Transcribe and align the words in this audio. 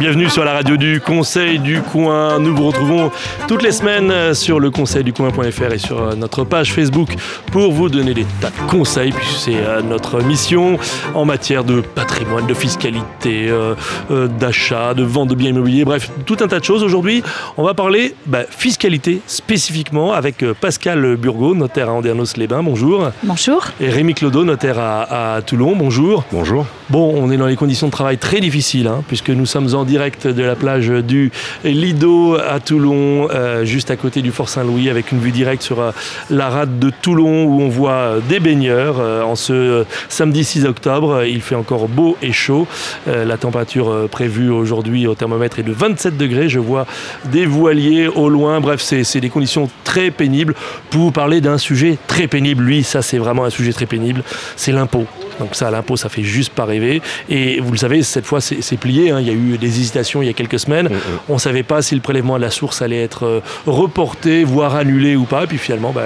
Bienvenue 0.00 0.30
sur 0.30 0.46
la 0.46 0.54
radio 0.54 0.78
du 0.78 0.98
Conseil 0.98 1.58
du 1.58 1.82
Coin. 1.82 2.38
Nous 2.38 2.56
vous 2.56 2.68
retrouvons 2.68 3.10
toutes 3.46 3.62
les 3.62 3.70
semaines 3.70 4.32
sur 4.32 4.58
le 4.58 4.70
conseilducoin.fr 4.70 5.72
et 5.74 5.78
sur 5.78 6.16
notre 6.16 6.44
page 6.44 6.72
Facebook 6.72 7.14
pour 7.52 7.70
vous 7.70 7.90
donner 7.90 8.14
des 8.14 8.24
tas 8.40 8.48
de 8.48 8.70
conseils, 8.70 9.12
puisque 9.12 9.36
c'est 9.36 9.58
euh, 9.58 9.82
notre 9.82 10.22
mission 10.22 10.78
en 11.14 11.26
matière 11.26 11.64
de 11.64 11.82
patrimoine, 11.82 12.46
de 12.46 12.54
fiscalité, 12.54 13.48
euh, 13.50 13.74
euh, 14.10 14.26
d'achat, 14.26 14.94
de 14.94 15.02
vente 15.02 15.28
de 15.28 15.34
biens 15.34 15.50
immobiliers, 15.50 15.84
bref, 15.84 16.10
tout 16.24 16.38
un 16.40 16.48
tas 16.48 16.60
de 16.60 16.64
choses. 16.64 16.82
Aujourd'hui, 16.82 17.22
on 17.58 17.62
va 17.62 17.74
parler 17.74 18.14
bah, 18.24 18.44
fiscalité 18.48 19.20
spécifiquement 19.26 20.14
avec 20.14 20.42
Pascal 20.62 21.16
Burgot, 21.16 21.54
notaire 21.54 21.90
à 21.90 21.92
Andernos-les-Bains. 21.92 22.62
Bonjour. 22.62 23.10
Bonjour. 23.22 23.66
Et 23.78 23.90
Rémi 23.90 24.14
Clodo, 24.14 24.44
notaire 24.44 24.78
à, 24.78 25.40
Toulon. 25.44 25.76
Bonjour. 25.76 26.24
Bonjour. 26.32 26.64
Bon, 26.88 27.12
on 27.14 27.30
est 27.30 27.36
dans 27.36 27.46
les 27.46 27.56
conditions 27.56 27.88
de 27.88 27.92
travail 27.92 28.16
très 28.16 28.40
difficiles, 28.40 28.86
hein, 28.86 29.04
puisque 29.06 29.28
nous 29.28 29.44
sommes 29.44 29.74
en 29.74 29.84
direct 29.90 30.28
de 30.28 30.44
la 30.44 30.54
plage 30.54 30.86
du 30.86 31.32
Lido 31.64 32.36
à 32.36 32.60
Toulon, 32.60 33.28
euh, 33.32 33.64
juste 33.64 33.90
à 33.90 33.96
côté 33.96 34.22
du 34.22 34.30
Fort 34.30 34.48
Saint-Louis, 34.48 34.88
avec 34.88 35.10
une 35.10 35.18
vue 35.18 35.32
directe 35.32 35.64
sur 35.64 35.80
euh, 35.80 35.90
la 36.30 36.48
rade 36.48 36.78
de 36.78 36.90
Toulon 36.90 37.42
où 37.42 37.60
on 37.60 37.68
voit 37.68 37.90
euh, 37.90 38.20
des 38.28 38.38
baigneurs 38.38 39.00
en 39.26 39.34
ce 39.34 39.84
samedi 40.08 40.44
6 40.44 40.64
octobre. 40.64 41.24
Il 41.24 41.40
fait 41.40 41.56
encore 41.56 41.88
beau 41.88 42.16
et 42.22 42.30
chaud. 42.30 42.68
la 43.06 43.36
température 43.36 44.08
prévue 44.08 44.50
aujourd'hui 44.50 45.08
au 45.08 45.16
thermomètre 45.16 45.58
est 45.58 45.64
de 45.64 45.72
27 45.72 46.16
degrés. 46.16 46.48
Je 46.48 46.60
vois 46.60 46.86
des 47.24 47.46
voiliers 47.46 48.06
au 48.06 48.28
loin. 48.28 48.60
Bref, 48.60 48.80
c'est 48.80 49.20
des 49.20 49.30
conditions 49.30 49.68
très 49.82 50.12
pénibles 50.12 50.54
pour 50.90 51.00
vous 51.00 51.10
parler 51.10 51.40
d'un 51.40 51.58
sujet 51.58 51.98
très 52.06 52.28
pénible. 52.28 52.62
Lui, 52.62 52.84
ça, 52.84 53.02
c'est 53.02 53.18
vraiment 53.18 53.44
un 53.44 53.50
sujet 53.50 53.72
très 53.72 53.86
pénible. 53.86 54.22
C'est 54.54 54.72
l'impôt. 54.72 55.06
Donc 55.40 55.56
ça, 55.56 55.70
l'impôt, 55.70 55.96
ça 55.96 56.08
fait 56.08 56.22
juste 56.22 56.52
pas 56.52 56.64
rêver. 56.64 57.02
Et 57.28 57.58
vous 57.60 57.72
le 57.72 57.78
savez, 57.78 58.02
cette 58.02 58.26
fois, 58.26 58.40
c'est 58.40 58.76
plié. 58.76 59.10
Hein. 59.10 59.20
Il 59.20 59.26
y 59.26 59.30
a 59.30 59.34
eu 59.34 59.58
des 59.58 59.80
hésitations 59.80 60.22
il 60.22 60.26
y 60.26 60.28
a 60.28 60.34
quelques 60.34 60.60
semaines. 60.60 60.88
Mm, 60.88 60.94
mm. 60.94 61.18
On 61.28 61.34
ne 61.34 61.38
savait 61.38 61.62
pas 61.62 61.82
si 61.82 61.94
le 61.94 62.00
prélèvement 62.00 62.36
à 62.36 62.38
la 62.38 62.50
source 62.50 62.82
allait 62.82 63.02
être 63.02 63.24
euh, 63.24 63.40
reporté, 63.66 64.44
voire 64.44 64.76
annulé 64.76 65.16
ou 65.16 65.24
pas. 65.24 65.44
Et 65.44 65.46
puis 65.46 65.58
finalement, 65.58 65.92
bah, 65.92 66.02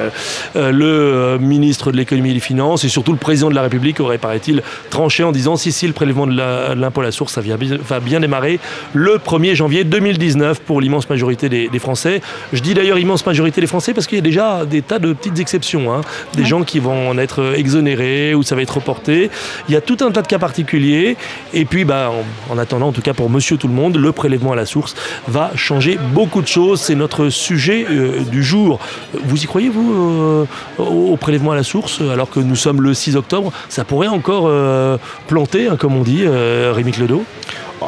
euh, 0.57 0.71
le 0.71 0.87
euh, 0.87 1.39
ministre 1.39 1.93
de 1.93 1.97
l'économie 1.97 2.31
et 2.31 2.35
des 2.35 2.41
finances 2.41 2.85
et 2.85 2.89
surtout 2.89 3.13
le 3.13 3.19
président 3.19 3.51
de 3.51 3.55
la 3.55 3.63
République 3.63 4.01
aurait, 4.01 4.19
paraît-il, 4.19 4.63
tranché 4.91 5.25
en 5.25 5.33
disant 5.33 5.57
si, 5.57 5.73
si, 5.73 5.87
le 5.87 5.93
prélèvement 5.93 6.27
de 6.27 6.75
l'impôt 6.75 7.01
à 7.01 7.05
la 7.05 7.13
source, 7.13 7.33
ça 7.33 7.41
va 7.41 8.01
bien 8.01 8.21
démarrer 8.21 8.61
le 8.93 9.17
1er 9.17 9.55
janvier 9.55 9.85
2019 9.85 10.61
pour 10.61 10.81
l'immense 10.81 11.09
majorité 11.09 11.49
des, 11.49 11.79
Français. 11.79 12.23
Je 12.53 12.61
dis 12.61 12.73
d'ailleurs 12.73 12.99
immense 12.99 13.27
majorité 13.27 13.61
des 13.61 13.67
Français 13.67 13.93
parce 13.93 14.07
qu'il 14.07 14.17
y 14.17 14.21
a 14.21 14.23
déjà 14.23 14.65
des 14.65 14.81
tas 14.81 14.99
de 14.99 15.13
petites 15.13 15.39
exceptions. 15.39 15.93
Hein. 15.93 16.01
Des 16.35 16.45
gens 16.45 16.63
qui 16.63 16.79
vont 16.79 17.11
en 17.11 17.19
être 17.19 17.55
exonérés 17.57 18.35
ou 18.35 18.43
ça 18.43 18.55
va 18.55 18.63
être 18.63 18.77
reporté. 18.77 19.24
Il 19.69 19.75
y 19.75 19.77
a 19.77 19.81
tout 19.81 19.97
un 20.01 20.11
tas 20.11 20.23
de 20.23 20.27
cas 20.27 20.39
particuliers. 20.39 21.17
Et 21.53 21.65
puis, 21.65 21.85
bah, 21.85 22.13
en, 22.51 22.59
attendant, 22.59 22.89
en 22.89 22.93
tout 22.93 23.03
cas 23.03 23.15
pour 23.15 23.31
monsieur 23.31 23.57
tout 23.57 23.69
le 23.69 23.75
monde, 23.75 23.97
le 23.97 24.13
prélèvement 24.13 24.53
à 24.53 24.57
la 24.57 24.67
source 24.67 24.95
va 25.29 25.51
changer 25.55 25.99
beaucoup 26.13 26.43
de 26.43 26.47
choses. 26.47 26.81
C'est 26.81 26.95
notre 26.95 27.29
sujet 27.29 27.87
euh, 27.91 28.21
du 28.21 28.43
jour. 28.43 28.79
Vous 29.25 29.43
y 29.43 29.47
croyez, 29.47 29.69
vous, 29.69 29.93
euh, 29.93 30.47
au 30.79 31.17
prélèvement 31.17 31.53
à 31.53 31.57
la 31.57 31.63
source, 31.63 32.01
alors 32.01 32.31
que 32.31 32.41
nous 32.41 32.57
sommes 32.57 32.83
le 32.83 32.95
6 32.95 33.17
octobre? 33.17 33.53
Ça 33.69 33.85
pourrait 33.85 34.09
encore 34.09 34.45
euh, 34.47 34.99
planter, 35.27 35.69
hein, 35.69 35.77
comme 35.77 35.97
on 35.97 36.03
dit, 36.03 36.25
Rémi 36.27 36.93
Clodo? 36.93 37.25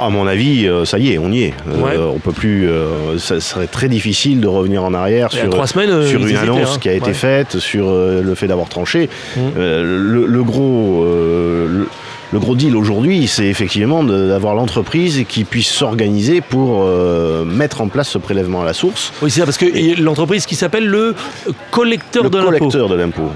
À 0.01 0.11
mon 0.11 0.27
avis, 0.27 0.69
ça 0.85 0.99
y 0.99 1.13
est, 1.13 1.19
on 1.19 1.31
y 1.31 1.45
est. 1.45 1.55
on 1.67 2.19
peut 2.19 2.33
plus. 2.33 2.69
ça 3.19 3.41
serait 3.41 3.67
très 3.67 3.89
difficile 3.89 4.41
de 4.41 4.49
revenir 4.49 4.85
en 4.85 4.95
arrière 4.95 5.31
sur, 5.33 5.69
sur 5.69 6.27
une 6.27 6.37
annonce 6.37 6.75
hein. 6.75 6.79
qui 6.81 6.89
a 6.89 6.93
été 6.93 7.13
faite, 7.13 7.59
sur 7.59 7.91
le 7.93 8.35
fait 8.35 8.47
d'avoir 8.47 8.69
tranché. 8.69 9.09
Mmh. 9.37 9.41
le, 9.57 10.43
gros 10.43 11.05
le 11.05 11.89
gros 12.35 12.57
deal 12.57 12.77
aujourd'hui, 12.77 13.27
c'est 13.27 13.47
effectivement 13.47 14.03
d'avoir 14.03 14.55
l'entreprise 14.55 15.25
qui 15.29 15.45
puisse 15.45 15.69
s'organiser 15.69 16.41
pour 16.41 16.83
euh, 16.83 17.45
mettre 17.45 17.81
en 17.81 17.89
place 17.89 18.09
ce 18.09 18.19
prélèvement 18.19 18.63
à 18.63 18.65
la 18.65 18.73
source. 18.73 19.13
Oui, 19.23 19.31
c'est 19.31 19.41
ça, 19.41 19.47
parce 19.47 19.59
que 19.59 20.01
l'entreprise 20.01 20.47
qui 20.47 20.57
s'appelle 20.57 20.87
le 20.87 21.15
collecteur 21.71 22.29
de 22.29 22.39
l'impôt. 22.39 22.49
Collecteur 22.49 22.89
de 22.89 22.95
l'impôt. 22.97 23.31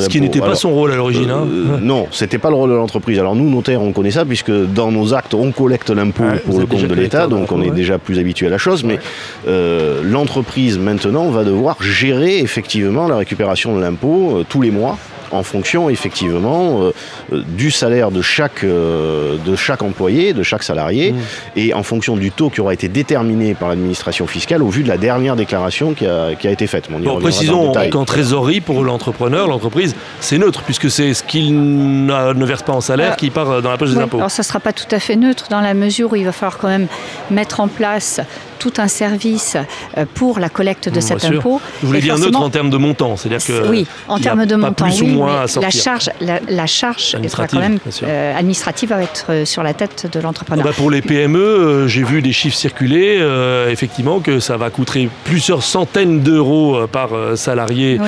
Ce 0.00 0.08
qui 0.08 0.20
n'était 0.20 0.40
pas 0.40 0.54
son 0.54 0.72
rôle 0.72 0.92
à 0.92 0.96
l'origine. 0.96 1.30
Hein. 1.30 1.46
Euh, 1.48 1.78
non, 1.80 2.06
c'était 2.10 2.38
pas 2.38 2.50
le 2.50 2.56
rôle 2.56 2.70
de 2.70 2.74
l'entreprise. 2.74 3.18
Alors 3.18 3.36
nous, 3.36 3.48
notaires, 3.48 3.82
on 3.82 3.92
connaît 3.92 4.10
ça, 4.10 4.24
puisque 4.24 4.50
dans 4.50 4.90
nos 4.90 5.14
actes, 5.14 5.34
on 5.34 5.52
collecte 5.52 5.90
l'impôt 5.90 6.24
pour 6.44 6.58
le 6.58 6.66
compte 6.66 6.86
de 6.86 6.94
l'État, 6.94 7.26
donc 7.26 7.52
on 7.52 7.62
est 7.62 7.70
déjà 7.70 7.98
plus 7.98 8.18
habitué 8.18 8.48
à 8.48 8.50
la 8.50 8.58
chose. 8.58 8.84
Mais 8.84 8.98
euh, 9.46 10.02
l'entreprise, 10.02 10.78
maintenant, 10.78 11.28
va 11.30 11.44
devoir 11.44 11.82
gérer 11.82 12.38
effectivement 12.40 13.06
la 13.06 13.16
récupération 13.16 13.76
de 13.76 13.80
l'impôt 13.80 14.42
tous 14.48 14.62
les 14.62 14.70
mois 14.70 14.98
en 15.34 15.42
fonction 15.42 15.90
effectivement 15.90 16.80
euh, 16.82 17.42
du 17.48 17.70
salaire 17.70 18.10
de 18.10 18.22
chaque, 18.22 18.64
euh, 18.64 19.36
de 19.44 19.56
chaque 19.56 19.82
employé, 19.82 20.32
de 20.32 20.42
chaque 20.42 20.62
salarié, 20.62 21.12
mmh. 21.12 21.16
et 21.56 21.74
en 21.74 21.82
fonction 21.82 22.16
du 22.16 22.30
taux 22.30 22.50
qui 22.50 22.60
aura 22.60 22.72
été 22.72 22.88
déterminé 22.88 23.54
par 23.54 23.68
l'administration 23.68 24.26
fiscale 24.26 24.62
au 24.62 24.68
vu 24.68 24.82
de 24.82 24.88
la 24.88 24.96
dernière 24.96 25.36
déclaration 25.36 25.94
qui 25.94 26.06
a, 26.06 26.34
qui 26.34 26.48
a 26.48 26.50
été 26.50 26.66
faite. 26.66 26.88
bon, 26.90 27.18
précisons 27.20 27.72
qu'en 27.90 28.04
trésorerie, 28.04 28.60
pour 28.60 28.82
l'entrepreneur, 28.82 29.48
l'entreprise, 29.48 29.94
c'est 30.20 30.38
neutre, 30.38 30.62
puisque 30.62 30.90
c'est 30.90 31.14
ce 31.14 31.22
qu'il 31.22 31.54
ne 31.54 32.44
verse 32.44 32.62
pas 32.62 32.72
en 32.72 32.80
salaire 32.80 33.16
qui 33.16 33.30
part 33.30 33.62
dans 33.62 33.70
la 33.70 33.76
poche 33.76 33.90
des 33.90 33.98
impôts. 33.98 34.18
Alors 34.18 34.30
ça 34.30 34.42
ne 34.42 34.46
sera 34.46 34.60
pas 34.60 34.72
tout 34.72 34.86
à 34.90 34.98
fait 34.98 35.16
neutre 35.16 35.46
dans 35.50 35.60
la 35.60 35.74
mesure 35.74 36.12
où 36.12 36.16
il 36.16 36.24
va 36.24 36.32
falloir 36.32 36.58
quand 36.58 36.68
même 36.68 36.86
mettre 37.30 37.60
en 37.60 37.68
place 37.68 38.20
tout 38.58 38.72
un 38.78 38.88
service 38.88 39.56
euh, 39.96 40.04
pour 40.14 40.38
la 40.38 40.48
collecte 40.48 40.88
de 40.88 41.00
cet 41.00 41.24
impôt. 41.24 41.60
Vous 41.82 41.88
voulez 41.88 42.00
dire 42.00 42.18
neutre 42.18 42.40
en 42.40 42.50
termes 42.50 42.70
de 42.70 42.76
montant, 42.76 43.16
c'est-à-dire 43.16 43.44
que 43.44 43.68
oui, 43.68 43.86
en 44.08 44.18
termes 44.18 44.46
de 44.46 44.56
montant, 44.56 44.86
plus 44.86 45.02
ou 45.02 45.06
moins 45.06 45.42
à 45.42 45.60
la 45.60 45.70
charge, 45.70 46.10
la, 46.20 46.66
charge 46.66 47.14
administrative, 47.14 47.60
quand 47.60 47.68
même 47.68 47.78
euh, 48.02 48.36
administrative 48.36 48.90
va 48.90 49.02
être 49.02 49.26
euh, 49.30 49.44
sur 49.44 49.62
la 49.62 49.74
tête 49.74 50.08
de 50.12 50.20
l'entrepreneur. 50.20 50.64
Bah, 50.64 50.72
pour 50.76 50.90
les 50.90 51.02
PME, 51.02 51.86
j'ai 51.88 52.02
vu 52.02 52.22
des 52.22 52.32
chiffres 52.32 52.56
circuler, 52.56 53.20
effectivement, 53.70 54.20
que 54.20 54.40
ça 54.40 54.56
va 54.56 54.70
coûter 54.70 55.08
plusieurs 55.24 55.62
centaines 55.62 56.20
d'euros 56.20 56.86
par 56.90 57.10
salarié 57.36 57.98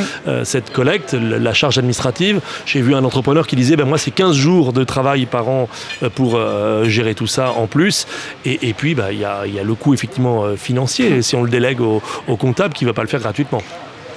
cette 0.44 0.72
collecte, 0.72 1.14
la 1.14 1.52
charge 1.52 1.78
administrative. 1.78 2.40
J'ai 2.64 2.80
vu 2.80 2.94
un 2.94 3.04
entrepreneur 3.04 3.46
qui 3.46 3.56
disait, 3.56 3.76
ben 3.76 3.84
moi 3.84 3.98
c'est 3.98 4.10
15 4.10 4.34
jours 4.34 4.72
de 4.72 4.84
travail 4.84 5.26
par 5.26 5.48
an 5.48 5.68
pour 6.14 6.38
gérer 6.84 7.14
tout 7.14 7.26
ça 7.26 7.52
en 7.52 7.66
plus. 7.66 8.06
Et, 8.44 8.74
puis 8.74 8.94
bah, 8.94 9.12
il 9.12 9.18
y, 9.18 9.24
a, 9.24 9.46
y 9.46 9.58
a 9.58 9.62
le 9.64 9.74
coût 9.74 9.94
effectivement 9.94 10.35
euh, 10.44 10.56
financier 10.56 11.22
si 11.22 11.36
on 11.36 11.42
le 11.42 11.50
délègue 11.50 11.80
au, 11.80 12.00
comptable 12.36 12.74
qui 12.74 12.84
ne 12.84 12.90
va 12.90 12.94
pas 12.94 13.02
le 13.02 13.08
faire 13.08 13.20
gratuitement. 13.20 13.62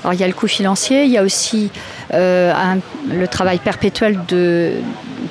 Alors 0.04 0.14
il 0.14 0.20
y 0.20 0.24
a 0.24 0.28
le 0.28 0.34
coût 0.34 0.48
financier, 0.48 1.04
il 1.04 1.12
y 1.12 1.18
a 1.18 1.24
aussi 1.24 1.72
euh, 2.14 2.54
le 3.10 3.28
travail 3.28 3.58
perpétuel 3.58 4.18
de, 4.30 4.76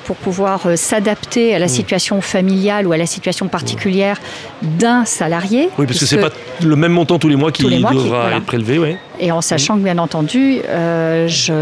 pour 0.05 0.17
pouvoir 0.17 0.67
euh, 0.67 0.77
s'adapter 0.77 1.55
à 1.55 1.59
la 1.59 1.67
mmh. 1.67 1.71
situation 1.71 2.21
familiale 2.21 2.87
ou 2.87 2.93
à 2.93 2.99
la 2.99 3.07
situation 3.07 3.49
particulière 3.49 4.21
d'un 4.63 5.07
salarié. 5.07 5.71
Oui, 5.79 5.87
parce 5.87 5.99
que 5.99 6.05
ce 6.05 6.17
n'est 6.17 6.21
pas 6.21 6.31
le 6.63 6.77
même 6.77 6.93
montant 6.93 7.19
tous 7.19 7.29
les 7.29 7.37
mois 7.37 7.51
qui 7.51 7.65
devra 7.65 8.33
être 8.33 8.45
prélevé. 8.45 8.79
Ouais. 8.79 8.99
Et 9.19 9.33
en 9.33 9.41
sachant 9.41 9.79
que, 9.79 9.83
bien 9.85 9.99
entendu, 9.99 10.61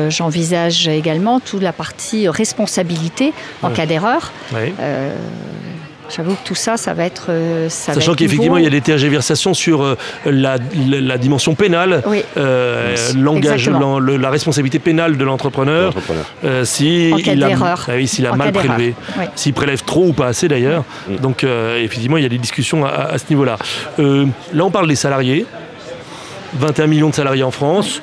j'envisage 0.08 0.88
également 0.88 1.38
toute 1.38 1.62
la 1.62 1.72
partie 1.72 2.28
responsabilité 2.28 3.32
en 3.62 3.70
cas 3.70 3.86
d'erreur. 3.86 4.32
J'avoue 6.14 6.34
que 6.34 6.44
tout 6.44 6.54
ça, 6.54 6.76
ça 6.76 6.94
va 6.94 7.04
être. 7.04 7.26
Euh, 7.30 7.68
Sachant 7.68 8.14
qu'effectivement, 8.14 8.58
il 8.58 8.64
y 8.64 8.66
a 8.66 8.70
des 8.70 8.80
tergiversations 8.80 9.54
sur 9.54 9.82
euh, 9.82 9.96
la, 10.24 10.58
dimension 11.18 11.54
pénale, 11.54 12.02
euh, 12.36 12.96
la 14.18 14.30
responsabilité 14.30 14.78
pénale 14.78 15.16
de 15.16 15.24
l'entrepreneur. 15.24 15.94
si 16.64 17.10
en 17.12 17.18
cas 17.18 17.34
d'erreur. 17.34 17.88
Ah 17.88 18.06
s'il 18.06 18.26
a 18.26 18.36
mal 18.36 18.52
prélevé. 18.52 18.94
S'il 19.34 19.52
prélève 19.52 19.82
trop 19.82 20.06
ou 20.06 20.12
pas 20.12 20.26
assez 20.26 20.48
d'ailleurs. 20.48 20.84
Mm. 21.08 21.16
Donc, 21.16 21.44
effectivement, 21.44 22.16
il 22.16 22.22
y 22.22 22.26
a 22.26 22.30
des 22.30 22.38
discussions 22.38 22.84
à, 22.84 23.18
ce 23.18 23.24
niveau-là. 23.30 23.56
là, 23.98 24.64
on 24.64 24.70
parle 24.70 24.88
des 24.88 24.96
salariés. 24.96 25.46
21 26.58 26.86
millions 26.86 27.10
de 27.10 27.14
salariés 27.14 27.42
en 27.42 27.50
France. 27.50 28.00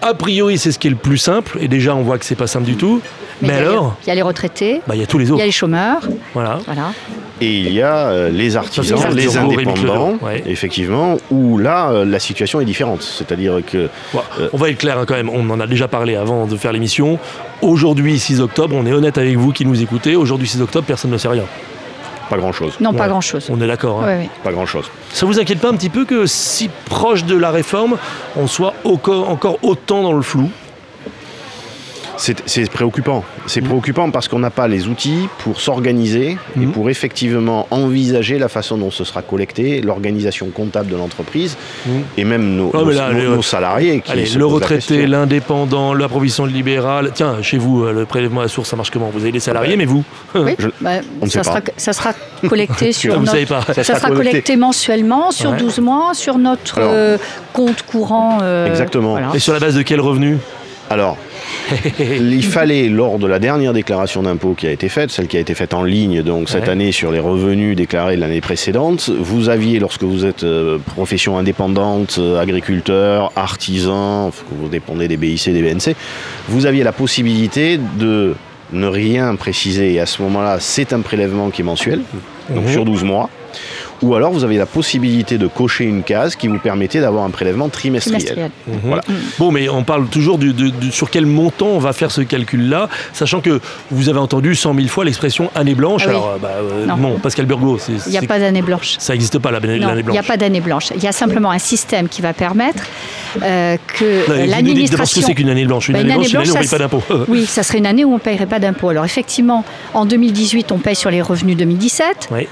A 0.00 0.14
priori, 0.14 0.58
c'est 0.58 0.70
ce 0.70 0.78
qui 0.78 0.86
est 0.86 0.90
le 0.90 0.96
plus 0.96 1.18
simple. 1.18 1.58
Et 1.60 1.68
déjà, 1.68 1.94
on 1.94 2.02
voit 2.02 2.18
que 2.18 2.24
c'est 2.24 2.34
pas 2.34 2.46
simple 2.46 2.66
du 2.66 2.76
tout. 2.76 3.00
Mais, 3.40 3.54
alors 3.54 3.96
Il 4.04 4.08
y 4.08 4.10
a 4.10 4.14
les 4.14 4.22
retraités. 4.22 4.80
Bah, 4.86 4.94
il 4.94 5.00
y 5.00 5.02
a 5.02 5.06
tous 5.06 5.18
les 5.18 5.30
autres. 5.30 5.38
Il 5.38 5.40
y 5.40 5.42
a 5.42 5.46
les 5.46 5.52
chômeurs. 5.52 6.02
Voilà. 6.34 6.58
voilà. 6.66 6.92
Et 7.40 7.58
il 7.58 7.72
y 7.72 7.82
a 7.82 8.08
euh, 8.08 8.30
les 8.30 8.56
artisans, 8.56 9.12
les 9.12 9.36
indépendants, 9.36 10.18
effectivement, 10.46 11.16
où 11.30 11.58
là, 11.58 11.90
euh, 11.90 12.04
la 12.04 12.20
situation 12.20 12.60
est 12.60 12.64
différente. 12.64 13.02
C'est-à-dire 13.02 13.60
que... 13.66 13.88
Euh, 14.38 14.48
on 14.52 14.56
va 14.56 14.70
être 14.70 14.78
clair 14.78 14.98
hein, 14.98 15.04
quand 15.06 15.14
même, 15.14 15.28
on 15.28 15.48
en 15.50 15.58
a 15.58 15.66
déjà 15.66 15.88
parlé 15.88 16.14
avant 16.14 16.46
de 16.46 16.56
faire 16.56 16.72
l'émission. 16.72 17.18
Aujourd'hui, 17.60 18.18
6 18.18 18.40
octobre, 18.40 18.76
on 18.78 18.86
est 18.86 18.92
honnête 18.92 19.18
avec 19.18 19.36
vous 19.36 19.52
qui 19.52 19.66
nous 19.66 19.82
écoutez, 19.82 20.14
aujourd'hui, 20.14 20.46
6 20.46 20.62
octobre, 20.62 20.86
personne 20.86 21.10
ne 21.10 21.18
sait 21.18 21.28
rien. 21.28 21.44
Pas 22.30 22.36
grand-chose. 22.36 22.78
Non, 22.80 22.94
pas 22.94 23.08
grand-chose. 23.08 23.48
On 23.50 23.60
est 23.60 23.66
d'accord. 23.66 24.02
Hein. 24.04 24.26
Pas 24.42 24.52
grand-chose. 24.52 24.90
Ça 25.12 25.26
vous 25.26 25.38
inquiète 25.38 25.60
pas 25.60 25.68
un 25.68 25.76
petit 25.76 25.90
peu 25.90 26.04
que 26.04 26.26
si 26.26 26.70
proche 26.86 27.24
de 27.24 27.36
la 27.36 27.50
réforme, 27.50 27.96
on 28.36 28.46
soit 28.46 28.74
encore 28.84 29.58
autant 29.62 30.02
dans 30.02 30.14
le 30.14 30.22
flou 30.22 30.50
C'est 32.16 32.70
préoccupant. 32.70 33.24
C'est 33.46 33.60
mmh. 33.60 33.64
préoccupant 33.64 34.10
parce 34.10 34.28
qu'on 34.28 34.38
n'a 34.38 34.50
pas 34.50 34.68
les 34.68 34.88
outils 34.88 35.28
pour 35.38 35.60
s'organiser 35.60 36.36
et 36.56 36.66
mmh. 36.66 36.72
pour 36.72 36.90
effectivement 36.90 37.66
envisager 37.70 38.38
la 38.38 38.48
façon 38.48 38.78
dont 38.78 38.90
ce 38.90 39.04
sera 39.04 39.22
collecté, 39.22 39.80
l'organisation 39.80 40.48
comptable 40.48 40.90
de 40.90 40.96
l'entreprise 40.96 41.56
mmh. 41.86 41.90
et 42.18 42.24
même 42.24 42.56
nos, 42.56 43.42
salariés. 43.42 44.00
Qui 44.00 44.36
le 44.36 44.46
retraité, 44.46 45.06
l'indépendant, 45.06 45.94
la 45.94 46.08
provision 46.08 46.44
libérale. 46.44 47.10
Tiens, 47.14 47.42
chez 47.42 47.58
vous, 47.58 47.84
le 47.84 48.04
prélèvement 48.04 48.40
à 48.40 48.44
la 48.44 48.48
source, 48.48 48.68
ça 48.68 48.76
marche 48.76 48.90
comment? 48.90 49.10
Vous 49.12 49.20
avez 49.20 49.32
des 49.32 49.40
salariés, 49.40 49.76
mais 49.76 49.84
vous? 49.84 50.04
Oui. 50.34 50.56
Bah, 50.80 50.90
ça, 51.26 51.42
sera, 51.42 51.60
ça, 51.76 51.92
sera, 51.92 52.12
collecté 52.48 52.92
sur 52.92 53.20
notre, 53.20 53.74
Ça, 53.74 53.82
sera, 53.82 54.10
collecté 54.10 54.56
mensuellement 54.56 55.30
sur 55.30 55.52
12 55.52 55.78
mois 55.80 56.14
sur 56.14 56.38
notre 56.38 56.78
euh, 56.80 57.18
compte 57.52 57.82
courant. 57.82 58.38
Euh, 58.42 58.66
Exactement. 58.68 59.32
Et 59.32 59.38
sur 59.38 59.52
la 59.52 59.60
base 59.60 59.74
de 59.74 59.82
quel 59.82 60.00
revenu 60.00 60.38
alors, 60.90 61.16
il 61.98 62.44
fallait, 62.44 62.88
lors 62.88 63.18
de 63.18 63.26
la 63.26 63.38
dernière 63.38 63.72
déclaration 63.72 64.22
d'impôt 64.22 64.54
qui 64.54 64.66
a 64.66 64.70
été 64.70 64.88
faite, 64.88 65.10
celle 65.10 65.28
qui 65.28 65.36
a 65.36 65.40
été 65.40 65.54
faite 65.54 65.74
en 65.74 65.82
ligne, 65.82 66.22
donc 66.22 66.48
cette 66.48 66.68
année 66.68 66.92
sur 66.92 67.10
les 67.10 67.20
revenus 67.20 67.76
déclarés 67.76 68.16
de 68.16 68.20
l'année 68.20 68.40
précédente, 68.40 69.10
vous 69.10 69.48
aviez, 69.48 69.78
lorsque 69.78 70.02
vous 70.02 70.26
êtes 70.26 70.44
euh, 70.44 70.78
profession 70.78 71.38
indépendante, 71.38 72.20
agriculteur, 72.38 73.32
artisan, 73.34 74.30
vous 74.50 74.68
dépendez 74.68 75.08
des 75.08 75.16
BIC, 75.16 75.50
des 75.50 75.62
BNC, 75.62 75.96
vous 76.48 76.66
aviez 76.66 76.84
la 76.84 76.92
possibilité 76.92 77.78
de 77.98 78.34
ne 78.72 78.86
rien 78.86 79.34
préciser. 79.36 79.94
Et 79.94 80.00
à 80.00 80.06
ce 80.06 80.22
moment-là, 80.22 80.58
c'est 80.60 80.92
un 80.92 81.00
prélèvement 81.00 81.50
qui 81.50 81.62
est 81.62 81.64
mensuel, 81.64 82.00
donc 82.50 82.64
mhm. 82.64 82.72
sur 82.72 82.84
12 82.84 83.04
mois. 83.04 83.30
Ou 84.02 84.14
alors 84.14 84.32
vous 84.32 84.44
avez 84.44 84.56
la 84.56 84.66
possibilité 84.66 85.38
de 85.38 85.46
cocher 85.46 85.84
une 85.84 86.02
case 86.02 86.36
qui 86.36 86.48
vous 86.48 86.58
permettait 86.58 87.00
d'avoir 87.00 87.24
un 87.24 87.30
prélèvement 87.30 87.68
trimestriel. 87.68 88.50
Mhm. 88.66 88.78
Voilà. 88.84 89.02
Mhm. 89.08 89.16
Bon, 89.38 89.50
mais 89.50 89.68
on 89.68 89.84
parle 89.84 90.06
toujours 90.06 90.38
du, 90.38 90.52
sur 90.90 91.10
quel 91.10 91.26
montant 91.26 91.68
on 91.68 91.78
va 91.78 91.92
faire 91.92 92.10
ce 92.10 92.20
calcul-là, 92.20 92.88
sachant 93.12 93.40
que 93.40 93.60
vous 93.90 94.08
avez 94.08 94.18
entendu 94.18 94.54
100 94.54 94.74
000 94.74 94.88
fois 94.88 95.04
l'expression 95.04 95.50
année 95.54 95.74
blanche. 95.74 96.02
Ah 96.06 96.10
alors, 96.10 96.38
bah, 96.40 96.50
euh, 96.60 96.86
non. 96.86 97.18
Pascal 97.18 97.46
Burgot, 97.46 97.78
il 97.88 98.10
n'y 98.10 98.18
a 98.18 98.22
pas 98.22 98.38
d'année 98.38 98.62
blanche. 98.62 98.96
Ça 98.98 99.12
n'existe 99.12 99.38
pas 99.38 99.50
l'année 99.50 99.78
blanche. 99.78 99.98
Il 100.06 100.10
n'y 100.10 100.18
a 100.18 100.22
pas 100.22 100.36
d'année 100.36 100.60
blanche. 100.60 100.88
Il 100.94 101.02
y 101.02 101.08
a 101.08 101.12
simplement 101.12 101.50
un 101.50 101.58
système 101.58 102.08
qui 102.08 102.22
va 102.22 102.32
permettre 102.32 102.84
euh, 103.42 103.76
que 103.98 104.46
l'administration. 104.46 105.04
Qu'est-ce 105.04 105.20
que 105.20 105.26
c'est 105.26 105.34
qu'une 105.34 105.50
année 105.50 105.64
blanche 105.64 105.88
Une, 105.88 105.96
année, 105.96 106.14
blanche, 106.14 106.30
une 106.32 106.36
année 106.36 106.50
où 106.50 106.52
on 106.52 106.54
ne 106.54 106.58
paye 106.58 106.68
pas 106.68 106.78
d'impôt. 106.78 107.02
oui, 107.28 107.46
ça 107.46 107.62
serait 107.62 107.78
une 107.78 107.86
année 107.86 108.04
où 108.04 108.10
on 108.10 108.14
ne 108.14 108.20
paierait 108.20 108.46
pas 108.46 108.58
d'impôt. 108.58 108.88
Alors 108.88 109.04
effectivement, 109.04 109.64
en 109.94 110.04
2018, 110.04 110.72
on 110.72 110.78
paye 110.78 110.96
sur 110.96 111.10
les 111.10 111.22
revenus 111.22 111.56
2017. 111.56 112.28
Oui 112.30 112.46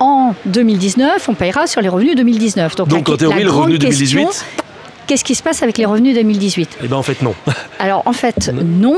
en 0.00 0.34
2019, 0.46 1.28
on 1.28 1.34
payera 1.34 1.66
sur 1.66 1.80
les 1.80 1.88
revenus 1.88 2.16
2019. 2.16 2.74
Donc, 2.76 2.88
Donc 2.88 3.08
en 3.08 3.16
théorie, 3.16 3.44
le 3.44 3.50
revenu 3.50 3.78
2018 3.78 4.44
Qu'est-ce 5.10 5.24
qui 5.24 5.34
se 5.34 5.42
passe 5.42 5.64
avec 5.64 5.76
les 5.76 5.86
revenus 5.86 6.14
2018 6.14 6.78
Eh 6.84 6.86
bien, 6.86 6.96
en 6.96 7.02
fait, 7.02 7.20
non. 7.20 7.34
Alors, 7.80 8.04
en 8.06 8.12
fait, 8.12 8.52
non. 8.54 8.94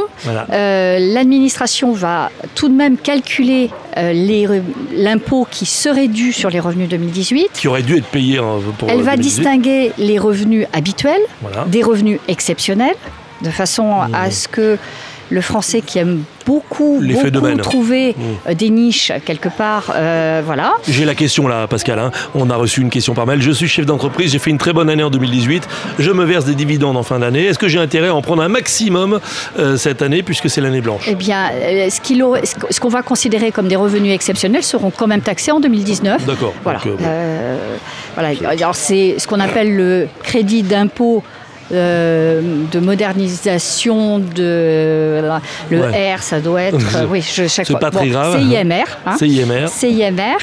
Euh, 0.53 0.99
l'administration 0.99 1.93
va 1.93 2.31
tout 2.55 2.69
de 2.69 2.75
même 2.75 2.99
calculer 2.99 3.71
euh, 3.97 4.61
l'impôt 4.95 5.49
qui 5.51 5.65
serait 5.65 6.09
dû 6.09 6.35
sur 6.35 6.51
les 6.51 6.61
revenus 6.61 6.91
2018. 6.91 7.53
Qui 7.55 7.67
aurait 7.67 7.83
dû 7.83 7.97
être 7.97 8.09
payé 8.09 8.39
pour 8.79 8.91
Elle 8.91 9.01
va 9.01 9.17
distinguer 9.17 9.93
les 9.97 10.19
revenus 10.19 10.67
habituels 10.75 11.23
des 11.69 11.83
revenus 11.83 12.21
exceptionnels, 12.29 12.97
de 13.41 13.49
façon 13.49 13.95
à 14.13 14.31
ce 14.31 14.49
que 14.49 14.77
le 15.33 15.41
français 15.41 15.81
qui 15.81 15.99
aime 15.99 16.23
beaucoup, 16.45 17.01
beaucoup 17.03 17.57
trouver 17.59 18.11
mmh. 18.11 18.23
euh, 18.49 18.55
des 18.55 18.71
niches 18.71 19.13
quelque 19.25 19.49
part. 19.49 19.93
Euh, 19.95 20.43
voilà. 20.45 20.75
J'ai 20.89 21.05
la 21.05 21.15
question 21.15 21.49
là, 21.49 21.67
Pascal. 21.67 21.99
Hein. 21.99 22.11
On 22.35 22.51
a 22.51 22.57
reçu 22.57 22.81
une 22.81 22.91
question 22.91 23.15
par 23.15 23.27
mail. 23.27 23.41
Je 23.41 23.51
suis 23.51 23.69
chef 23.69 23.87
d'entreprise, 23.87 24.33
j'ai 24.33 24.39
fait 24.39 24.51
une 24.51 24.59
très 24.59 24.73
bonne 24.73 24.91
année 24.91 25.03
en 25.03 25.11
2018. 25.11 25.67
Je 25.99 26.11
me 26.11 26.25
verse 26.25 26.45
des 26.45 26.55
dividendes 26.55 26.97
en 26.97 27.03
fin 27.03 27.19
d'année. 27.19 27.47
Est-ce 27.47 27.59
que 27.59 27.69
j'ai 27.69 27.79
intérêt 27.79 28.09
à 28.09 28.15
en 28.15 28.23
prendre 28.23 28.43
un 28.43 28.49
maximum 28.49 29.21
euh, 29.59 29.77
cette 29.77 30.03
année 30.03 30.23
puisque 30.23 30.51
c'est 30.51 30.61
l'année 30.61 30.81
blanche? 30.81 31.05
Eh 31.09 31.15
bien, 31.15 31.51
ce 31.89 32.81
qu'on 32.81 32.89
va 32.89 33.03
considérer 33.03 33.53
comme 33.53 33.69
des 33.69 33.77
revenus 33.77 34.13
exceptionnels 34.13 34.63
seront 34.63 34.91
quand 34.91 35.07
même 35.07 35.23
taxés 35.23 35.53
en 35.53 35.61
2019. 35.61 36.27
D'accord. 36.27 36.53
Voilà. 36.63 36.81
voilà. 38.15 38.31
Alors 38.47 38.75
c'est 38.75 39.17
ce 39.19 39.27
qu'on 39.27 39.41
appelle 39.41 39.75
le 39.75 40.09
crédit 40.23 40.63
d'impôt 40.63 41.23
euh, 41.73 42.41
de 42.71 42.81
modernisation 42.81 44.19
de 44.19 45.23
le 45.71 45.81
R, 46.17 46.23
ça 46.23 46.41
doit 46.41 46.63
être 46.63 47.07
oui, 47.11 47.23
je, 47.23 47.47
chaque 47.47 47.69
fois. 47.69 47.79
Pas 47.79 47.91
très 47.91 48.09
grave. 48.09 48.39
CIMR, 48.39 48.85
hein, 49.07 49.17
CIMR, 49.17 49.69
CIMR 49.69 50.39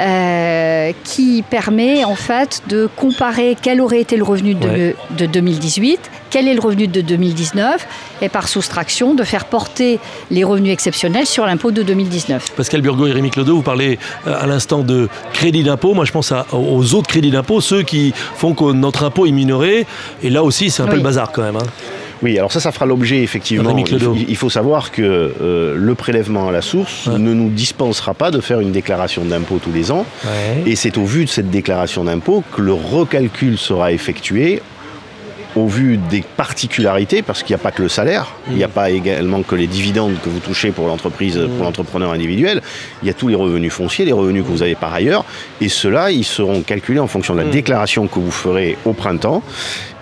euh, 0.00 0.92
qui 1.04 1.44
permet 1.48 2.04
en 2.04 2.14
fait 2.16 2.62
de 2.68 2.88
comparer 2.96 3.56
quel 3.60 3.80
aurait 3.80 4.00
été 4.00 4.16
le 4.16 4.24
revenu 4.24 4.54
de, 4.54 4.94
de 5.16 5.26
2018 5.26 6.10
quel 6.34 6.48
est 6.48 6.54
le 6.54 6.60
revenu 6.60 6.88
de 6.88 7.00
2019 7.00 7.86
et 8.20 8.28
par 8.28 8.48
soustraction 8.48 9.14
de 9.14 9.22
faire 9.22 9.44
porter 9.44 10.00
les 10.32 10.42
revenus 10.42 10.72
exceptionnels 10.72 11.26
sur 11.26 11.46
l'impôt 11.46 11.70
de 11.70 11.84
2019. 11.84 12.50
Pascal 12.56 12.80
Burgot 12.80 13.06
et 13.06 13.12
Rémi 13.12 13.30
Clodo, 13.30 13.54
vous 13.54 13.62
parlez 13.62 14.00
euh, 14.26 14.34
à 14.36 14.44
l'instant 14.48 14.80
de 14.80 15.08
crédit 15.32 15.62
d'impôt. 15.62 15.94
Moi, 15.94 16.04
je 16.04 16.10
pense 16.10 16.32
aux 16.52 16.94
autres 16.94 17.06
crédits 17.06 17.30
d'impôt, 17.30 17.60
ceux 17.60 17.84
qui 17.84 18.12
font 18.34 18.52
que 18.52 18.72
notre 18.72 19.04
impôt 19.04 19.26
est 19.26 19.30
minoré. 19.30 19.86
Et 20.24 20.30
là 20.30 20.42
aussi, 20.42 20.70
c'est 20.70 20.82
un 20.82 20.88
peu 20.88 20.96
le 20.96 21.02
bazar 21.02 21.30
quand 21.30 21.42
même. 21.42 21.54
Hein. 21.54 21.66
Oui, 22.22 22.38
alors 22.38 22.52
ça, 22.52 22.60
ça 22.60 22.72
fera 22.72 22.86
l'objet 22.86 23.22
effectivement. 23.22 23.76
Il 23.76 24.36
faut, 24.36 24.50
savoir 24.50 24.92
que 24.92 25.02
euh, 25.02 25.74
le 25.76 25.94
prélèvement 25.94 26.48
à 26.48 26.52
la 26.52 26.62
source 26.62 27.06
ne 27.08 27.34
nous 27.34 27.50
dispensera 27.50 28.14
pas 28.14 28.30
de 28.30 28.40
faire 28.40 28.60
une 28.60 28.72
déclaration 28.72 29.24
d'impôt 29.24 29.58
tous 29.62 29.72
les 29.72 29.90
ans. 29.90 30.06
Et 30.66 30.76
c'est 30.76 30.98
au 30.98 31.04
vu 31.04 31.24
de 31.24 31.30
cette 31.30 31.50
déclaration 31.50 32.04
d'impôt 32.04 32.42
que 32.54 32.60
le 32.60 32.72
recalcul 32.72 33.58
sera 33.58 33.92
effectué 33.92 34.62
au 35.56 35.66
vu 35.66 35.96
des 35.96 36.22
particularités, 36.36 37.22
parce 37.22 37.42
qu'il 37.42 37.54
n'y 37.54 37.60
a 37.60 37.62
pas 37.62 37.70
que 37.70 37.82
le 37.82 37.88
salaire, 37.88 38.34
il 38.48 38.56
n'y 38.56 38.64
a 38.64 38.68
mm. 38.68 38.72
pas 38.72 38.90
également 38.90 39.42
que 39.42 39.54
les 39.54 39.66
dividendes 39.66 40.14
que 40.22 40.28
vous 40.28 40.40
touchez 40.40 40.72
pour 40.72 40.86
l'entreprise, 40.86 41.36
pour 41.36 41.48
mm. 41.48 41.62
l'entrepreneur 41.62 42.12
individuel, 42.12 42.60
il 43.02 43.06
y 43.06 43.10
a 43.10 43.14
tous 43.14 43.28
les 43.28 43.34
revenus 43.34 43.72
fonciers, 43.72 44.04
les 44.04 44.12
revenus 44.12 44.44
que 44.44 44.48
vous 44.48 44.62
avez 44.62 44.74
par 44.74 44.92
ailleurs, 44.92 45.24
et 45.60 45.68
ceux-là, 45.68 46.10
ils 46.10 46.24
seront 46.24 46.62
calculés 46.62 46.98
en 46.98 47.06
fonction 47.06 47.34
de 47.34 47.40
la 47.40 47.46
mm. 47.46 47.50
déclaration 47.50 48.06
que 48.06 48.18
vous 48.18 48.32
ferez 48.32 48.76
au 48.84 48.92
printemps, 48.92 49.42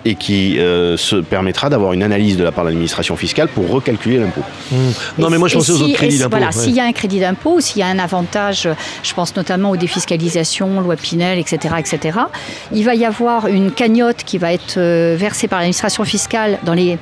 et 0.05 0.15
qui 0.15 0.59
euh, 0.59 0.97
se 0.97 1.17
permettra 1.17 1.69
d'avoir 1.69 1.93
une 1.93 2.03
analyse 2.03 2.37
de 2.37 2.43
la 2.43 2.51
part 2.51 2.63
de 2.63 2.69
l'administration 2.69 3.15
fiscale 3.15 3.47
pour 3.47 3.69
recalculer 3.69 4.17
l'impôt. 4.17 4.41
Mmh. 4.71 4.75
Non, 5.17 5.29
mais 5.29 5.37
moi 5.37 5.47
je 5.47 5.55
pensais 5.55 5.71
aux 5.71 5.81
autres 5.81 5.93
crédits 5.93 6.19
d'impôt. 6.19 6.37
Voilà, 6.37 6.51
s'il 6.51 6.75
y 6.75 6.79
a 6.79 6.85
un 6.85 6.91
crédit 6.91 7.19
d'impôt, 7.19 7.59
s'il 7.59 7.79
y 7.79 7.83
a 7.83 7.87
un 7.87 7.99
avantage, 7.99 8.67
je 9.03 9.13
pense 9.13 9.35
notamment 9.35 9.71
aux 9.71 9.77
défiscalisations, 9.77 10.81
loi 10.81 10.95
Pinel, 10.95 11.39
etc., 11.39 11.75
etc., 11.79 12.19
il 12.71 12.83
va 12.85 12.95
y 12.95 13.05
avoir 13.05 13.47
une 13.47 13.71
cagnotte 13.71 14.23
qui 14.25 14.37
va 14.37 14.53
être 14.53 14.77
euh, 14.77 15.15
versée 15.17 15.47
par 15.47 15.59
l'administration 15.59 16.03
fiscale 16.03 16.59
dans 16.63 16.73
les 16.73 16.97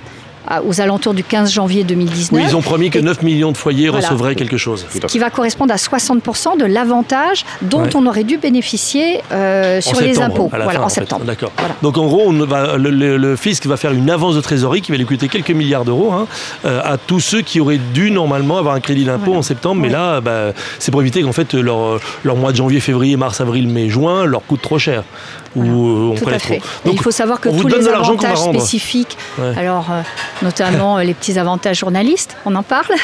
aux 0.66 0.82
alentours 0.82 1.14
du 1.14 1.24
15 1.24 1.52
janvier 1.52 1.84
2019. 1.84 2.32
Oui, 2.32 2.48
ils 2.48 2.56
ont 2.56 2.62
promis 2.62 2.90
que 2.90 3.00
9 3.00 3.22
millions 3.24 3.52
de 3.52 3.58
foyers 3.58 3.90
recevraient 3.90 4.36
quelque 4.36 4.58
chose. 4.58 4.86
Qui 5.08 5.20
va 5.20 5.30
correspondre 5.30 5.74
à 5.74 5.78
60% 5.78 6.58
de 6.58 6.66
l'avantage 6.66 7.46
dont 7.62 7.88
on 7.96 8.06
aurait 8.06 8.24
dû 8.24 8.38
bénéficier 8.38 9.22
euh, 9.32 9.82
sur 9.82 10.02
les 10.02 10.20
impôts 10.22 10.50
voilà, 10.52 10.84
en, 10.84 10.90
septembre. 10.90 11.26
D'accord. 11.26 11.52
Donc 11.82 11.98
en 11.98 12.06
gros, 12.08 12.24
on 12.28 12.46
va, 12.46 12.78
le, 12.78 13.36
fisc 13.36 13.66
va 13.66 13.78
faire 13.78 13.92
une 13.92 14.10
avance 14.10 14.36
de 14.36 14.42
trésorerie 14.42 14.82
qui 14.82 14.92
va 14.92 14.98
lui 14.98 15.06
coûter 15.06 15.28
quelques 15.28 15.52
milliards 15.52 15.86
d'euros 15.86 16.12
hein, 16.12 16.28
euh, 16.66 16.82
à 16.84 16.98
tous 16.98 17.20
ceux 17.20 17.42
qui 17.42 17.60
auraient 17.60 17.80
dû 17.94 18.12
normalement 18.12 18.58
avoir 18.58 18.76
un 18.76 18.80
crédit 18.80 19.06
d'impôt 19.06 19.36
en 19.36 19.42
septembre. 19.42 19.82
Mais 19.82 19.90
là, 19.90 20.22
bah, 20.22 20.54
c'est 20.80 20.92
pour 20.92 21.02
éviter 21.02 21.22
qu'en 21.22 21.34
fait 21.34 21.54
leur, 21.54 22.00
leur 22.24 22.36
mois 22.36 22.52
de 22.52 22.58
janvier, 22.58 22.80
février, 22.80 23.16
mars, 23.16 23.42
avril, 23.42 23.68
mai, 23.68 23.90
juin 23.90 24.26
leur 24.26 24.46
coûte 24.46 24.62
trop 24.62 24.80
cher. 24.80 25.04
Ou 25.56 25.64
on 25.64 26.16
Tout 26.16 26.30
à 26.30 26.40
fait. 26.40 26.62
Donc, 26.86 26.96
il 26.96 27.02
faut 27.02 27.12
savoir 27.12 27.40
que 27.40 27.50
tous 27.50 27.68
les 27.68 27.88
avantages 27.88 28.38
spécifiques, 28.38 29.18
alors 29.58 29.88
euh, 29.92 30.02
notamment 30.42 30.98
euh, 30.98 31.04
les 31.04 31.14
petits 31.14 31.38
avantages 31.38 31.80
journalistes, 31.80 32.38
on 32.46 32.56
en 32.56 32.64
parle. 32.64 32.96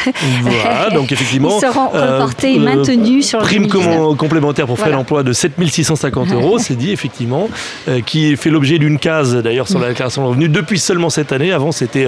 Voilà, 0.41 0.89
donc 0.93 1.11
effectivement. 1.11 1.57
Ils 1.57 1.61
seront 1.61 1.95
euh, 1.95 2.15
reportés 2.15 2.55
et 2.55 2.59
maintenus 2.59 3.27
sur 3.27 3.39
le 3.39 3.45
Prime 3.45 3.67
complémentaire 4.17 4.65
pour 4.65 4.77
frais 4.77 4.91
d'emploi 4.91 5.23
de 5.23 5.33
7650 5.33 6.31
euros, 6.33 6.59
c'est 6.59 6.75
dit 6.75 6.91
effectivement, 6.91 7.49
qui 8.05 8.35
fait 8.35 8.49
l'objet 8.49 8.79
d'une 8.79 8.99
case 8.99 9.35
d'ailleurs 9.35 9.67
sur 9.67 9.79
la 9.79 9.89
déclaration 9.89 10.23
de 10.23 10.27
revenus 10.27 10.49
depuis 10.49 10.79
seulement 10.79 11.09
cette 11.09 11.31
année. 11.31 11.51
Avant, 11.51 11.71
c'était 11.71 12.05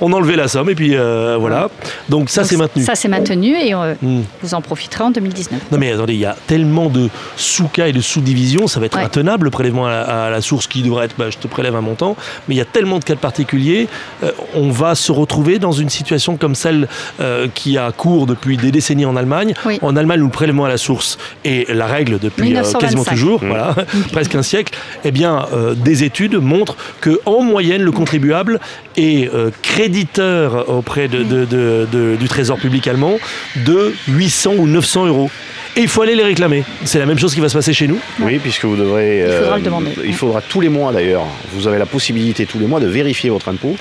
on 0.00 0.12
enlevait 0.12 0.36
la 0.36 0.48
somme 0.48 0.70
et 0.70 0.74
puis 0.74 0.96
voilà. 1.38 1.68
Donc 2.08 2.30
ça, 2.30 2.44
c'est 2.44 2.56
maintenu. 2.56 2.84
Ça, 2.84 2.94
c'est 2.94 3.08
maintenu 3.08 3.54
et 3.56 3.74
hmm. 3.74 4.22
vous 4.42 4.54
en 4.54 4.60
profiterez 4.60 5.04
en 5.04 5.10
2019. 5.10 5.60
Non 5.70 5.78
mais 5.78 5.92
attendez, 5.92 6.14
il 6.14 6.20
y 6.20 6.26
a 6.26 6.36
tellement 6.46 6.88
de 6.88 7.08
sous-cas 7.36 7.88
et 7.88 7.92
de 7.92 8.00
sous-divisions, 8.00 8.66
ça 8.66 8.80
va 8.80 8.86
être 8.86 8.98
intenable 8.98 9.44
le 9.44 9.50
prélèvement 9.50 9.86
à 9.86 10.30
la, 10.30 10.40
source 10.40 10.66
qui 10.66 10.82
devrait 10.82 11.06
être 11.06 11.16
bah, 11.18 11.30
je 11.30 11.38
te 11.38 11.48
prélève 11.48 11.74
un 11.74 11.80
montant, 11.80 12.16
mais 12.46 12.54
il 12.54 12.58
y 12.58 12.60
a 12.60 12.64
tellement 12.64 12.98
de 12.98 13.04
cas 13.04 13.16
particuliers, 13.16 13.88
euh, 14.22 14.30
on 14.58 14.70
va 14.70 14.94
se 14.94 15.12
retrouver 15.12 15.58
dans 15.58 15.72
une 15.72 15.88
situation 15.88 16.36
comme 16.36 16.54
celle 16.54 16.88
euh, 17.20 17.48
qui 17.54 17.78
a 17.78 17.92
cours 17.92 18.26
depuis 18.26 18.56
des 18.56 18.70
décennies 18.70 19.04
en 19.04 19.16
Allemagne. 19.16 19.54
En 19.82 19.96
Allemagne, 19.96 20.20
où 20.20 20.26
le 20.26 20.30
prélèvement 20.30 20.64
à 20.64 20.68
la 20.68 20.76
source 20.76 21.18
est 21.44 21.72
la 21.72 21.86
règle 21.86 22.18
depuis 22.18 22.56
euh, 22.56 22.62
quasiment 22.78 23.04
toujours, 23.04 23.42
mmh. 23.42 23.48
voilà, 23.48 23.74
presque 24.12 24.34
un 24.34 24.42
siècle. 24.42 24.74
Eh 25.04 25.10
bien, 25.10 25.46
des 25.76 26.04
études 26.04 26.34
montrent 26.34 26.76
que 27.00 27.20
en 27.24 27.42
moyenne, 27.42 27.82
le 27.82 27.92
contribuable 27.92 28.60
est 28.96 29.30
créditeur 29.62 30.68
auprès 30.68 31.08
de, 31.08 32.16
du 32.16 32.28
Trésor 32.28 32.58
public 32.58 32.86
allemand 32.86 33.18
de 33.56 33.94
800 34.08 34.54
ou 34.58 34.66
900 34.66 35.06
euros. 35.06 35.30
Et 35.76 35.80
il 35.82 35.88
faut 35.88 36.02
aller 36.02 36.14
les 36.14 36.24
réclamer. 36.24 36.64
C'est 36.84 36.98
la 36.98 37.06
même 37.06 37.18
chose 37.18 37.34
qui 37.34 37.40
va 37.40 37.48
se 37.48 37.54
passer 37.56 37.72
chez 37.72 37.86
nous. 37.88 37.98
Oui, 38.20 38.38
puisque 38.38 38.64
vous 38.64 38.76
devrez. 38.76 39.20
Il 39.20 39.32
faudra 39.32 39.52
euh, 39.52 39.56
le 39.56 39.62
demander. 39.62 39.90
Il 40.04 40.14
faudra 40.14 40.40
tous 40.40 40.60
les 40.60 40.68
mois 40.68 40.92
d'ailleurs. 40.92 41.24
Vous 41.52 41.66
avez 41.68 41.78
la 41.78 41.86
possibilité 41.86 42.46
tous 42.46 42.58
les 42.58 42.66
mois 42.66 42.80
de 42.80 42.86
vérifier 42.86 43.30
votre 43.30 43.48
impôt 43.48 43.76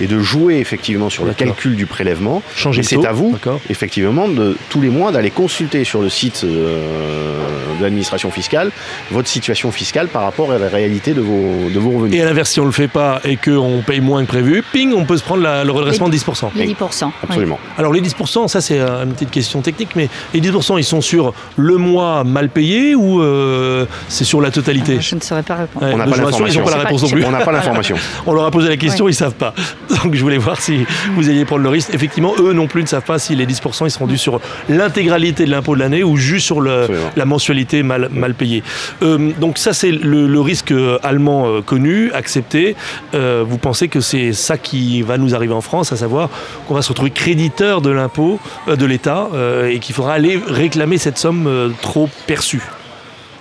et 0.00 0.06
de 0.06 0.18
jouer 0.20 0.58
effectivement 0.58 1.10
sur 1.10 1.24
le 1.24 1.32
calcul 1.32 1.76
du 1.76 1.86
prélèvement. 1.86 2.42
Changer 2.56 2.82
c'est 2.82 3.04
à 3.06 3.12
vous, 3.12 3.32
D'accord. 3.32 3.60
effectivement, 3.70 4.28
de 4.28 4.56
tous 4.70 4.80
les 4.80 4.88
mois 4.90 5.12
d'aller 5.12 5.30
consulter 5.30 5.84
sur 5.84 6.00
le 6.02 6.08
site 6.08 6.42
euh, 6.44 7.38
de 7.78 7.82
l'administration 7.82 8.30
fiscale 8.30 8.70
votre 9.10 9.28
situation 9.28 9.70
fiscale 9.70 10.08
par 10.08 10.22
rapport 10.22 10.52
à 10.52 10.58
la 10.58 10.68
réalité 10.68 11.14
de 11.14 11.20
vos, 11.20 11.68
de 11.72 11.78
vos 11.78 11.90
revenus. 11.90 12.18
Et 12.18 12.22
à 12.22 12.24
l'inverse, 12.26 12.50
si 12.50 12.60
on 12.60 12.64
le 12.64 12.72
fait 12.72 12.88
pas 12.88 13.20
et 13.24 13.36
qu'on 13.36 13.82
paye 13.86 14.00
moins 14.00 14.22
que 14.24 14.28
prévu, 14.28 14.62
ping, 14.72 14.92
on 14.94 15.04
peut 15.04 15.16
se 15.16 15.22
prendre 15.22 15.42
la- 15.42 15.64
le 15.64 15.72
redressement 15.72 16.08
de 16.08 16.14
10%. 16.16 16.50
Les 16.54 16.66
10%. 16.66 17.06
oui. 17.06 17.12
Absolument. 17.22 17.58
Alors 17.76 17.92
les 17.92 18.00
10%, 18.00 18.48
ça 18.48 18.60
c'est 18.60 18.78
euh, 18.80 19.04
une 19.04 19.12
petite 19.12 19.30
question 19.30 19.60
technique, 19.60 19.90
mais 19.96 20.08
les 20.34 20.40
10% 20.40 20.78
ils 20.78 20.84
sont 20.84 21.00
sur 21.00 21.32
le 21.56 21.76
mois 21.76 22.24
mal 22.24 22.48
payé 22.48 22.94
ou 22.94 23.20
euh, 23.22 23.84
c'est 24.08 24.24
sur 24.24 24.40
la 24.40 24.50
totalité 24.50 24.96
Ah, 24.98 25.00
Je 25.02 25.14
ne 25.14 25.20
saurais 25.20 25.42
pas 25.42 25.56
répondre. 25.56 25.84
Ouais, 25.86 25.92
On 25.94 25.98
n'a 25.98 26.04
pas 26.04 26.16
vous 26.16 26.24
rassure, 26.26 26.48
ils 26.48 26.56
n'ont 26.58 26.64
pas 26.64 26.70
la 26.70 26.76
l'information. 26.78 26.86
réponse 26.86 27.02
non 27.02 27.08
plus. 27.10 27.24
On 27.24 27.30
n'a 27.30 27.44
pas 27.44 27.52
l'information. 27.52 27.96
On 28.26 28.32
leur 28.32 28.44
a 28.44 28.50
posé 28.50 28.68
la 28.68 28.76
question, 28.76 29.08
ils 29.08 29.14
savent 29.14 29.34
pas. 29.34 29.54
Donc 30.04 30.14
je 30.14 30.20
voulais 30.22 30.38
voir 30.38 30.60
si 30.60 30.84
vous 31.14 31.28
alliez 31.28 31.44
prendre 31.44 31.62
le 31.62 31.68
risque. 31.68 31.94
Effectivement, 31.94 32.32
eux 32.38 32.52
non 32.52 32.66
plus 32.66 32.82
ne 32.82 32.86
savent 32.88 33.02
pas 33.02 33.18
si 33.18 33.34
les 33.34 33.46
10% 33.46 33.84
ils 33.86 33.90
seront 33.90 34.06
dus 34.06 34.18
sur 34.18 34.40
l'intégralité 34.68 35.44
de 35.44 35.50
l'impôt 35.50 35.74
de 35.74 35.80
l'année 35.80 36.04
ou 36.04 36.16
juste 36.16 36.46
sur 36.46 36.60
le- 36.60 36.86
la 37.16 37.24
mensualité 37.24 37.82
mal, 37.82 38.08
mal 38.12 38.34
payée. 38.34 38.62
Euh, 39.02 39.30
donc 39.40 39.58
ça 39.58 39.72
c'est 39.72 39.90
le, 39.90 40.26
le 40.26 40.40
risque 40.40 40.72
euh, 40.72 40.98
allemand 41.02 41.46
euh, 41.46 41.60
connu, 41.62 42.12
accepté. 42.12 42.76
Euh, 43.14 43.44
vous 43.46 43.58
pensez 43.58 43.88
que 43.88 44.00
c'est 44.00 44.32
ça 44.32 44.56
qui 44.56 45.02
va 45.02 45.18
nous 45.18 45.34
arriver 45.34 45.54
en 45.54 45.60
France, 45.60 45.92
à 45.92 45.96
savoir 45.96 46.28
qu'on 46.66 46.74
va 46.74 46.82
se 46.82 46.88
retrouver 46.90 47.10
créditeur 47.10 47.80
de 47.80 47.90
l'impôt 47.90 48.38
euh, 48.68 48.76
de 48.76 48.86
l'État 48.86 49.28
euh, 49.34 49.68
et 49.68 49.78
qu'il 49.80 49.94
faudra 49.94 50.12
aller 50.14 50.40
réclamer 50.48 50.98
cette 50.98 51.17
somme 51.18 51.46
euh, 51.48 51.68
trop 51.82 52.08
perçue. 52.26 52.62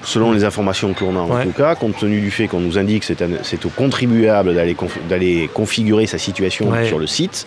Selon 0.04 0.32
les 0.32 0.46
informations 0.46 0.94
que 0.94 1.04
l'on 1.04 1.16
a 1.18 1.20
en 1.20 1.30
Ouais. 1.30 1.44
tout 1.44 1.52
cas, 1.52 1.76
compte 1.76 1.98
tenu 1.98 2.22
du 2.22 2.32
fait 2.32 2.48
qu'on 2.48 2.62
nous 2.62 2.78
indique 2.78 3.06
que 3.06 3.14
c'est 3.44 3.66
au 3.66 3.70
contribuable 3.70 4.56
d'aller 4.56 4.74
conf- 4.74 5.06
d'aller 5.10 5.50
configurer 5.54 6.06
sa 6.08 6.18
situation 6.18 6.70
Ouais. 6.70 6.88
sur 6.88 6.98
le 6.98 7.08
site, 7.08 7.46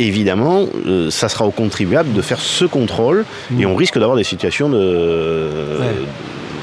évidemment, 0.00 0.66
euh, 0.86 1.10
ça 1.10 1.28
sera 1.28 1.44
au 1.46 1.50
contribuable 1.50 2.12
de 2.14 2.22
faire 2.22 2.40
ce 2.40 2.64
contrôle 2.64 3.24
et 3.58 3.66
on 3.66 3.76
risque 3.76 3.98
d'avoir 3.98 4.16
des 4.16 4.24
situations 4.24 4.70
de, 4.70 4.78
de 4.78 5.50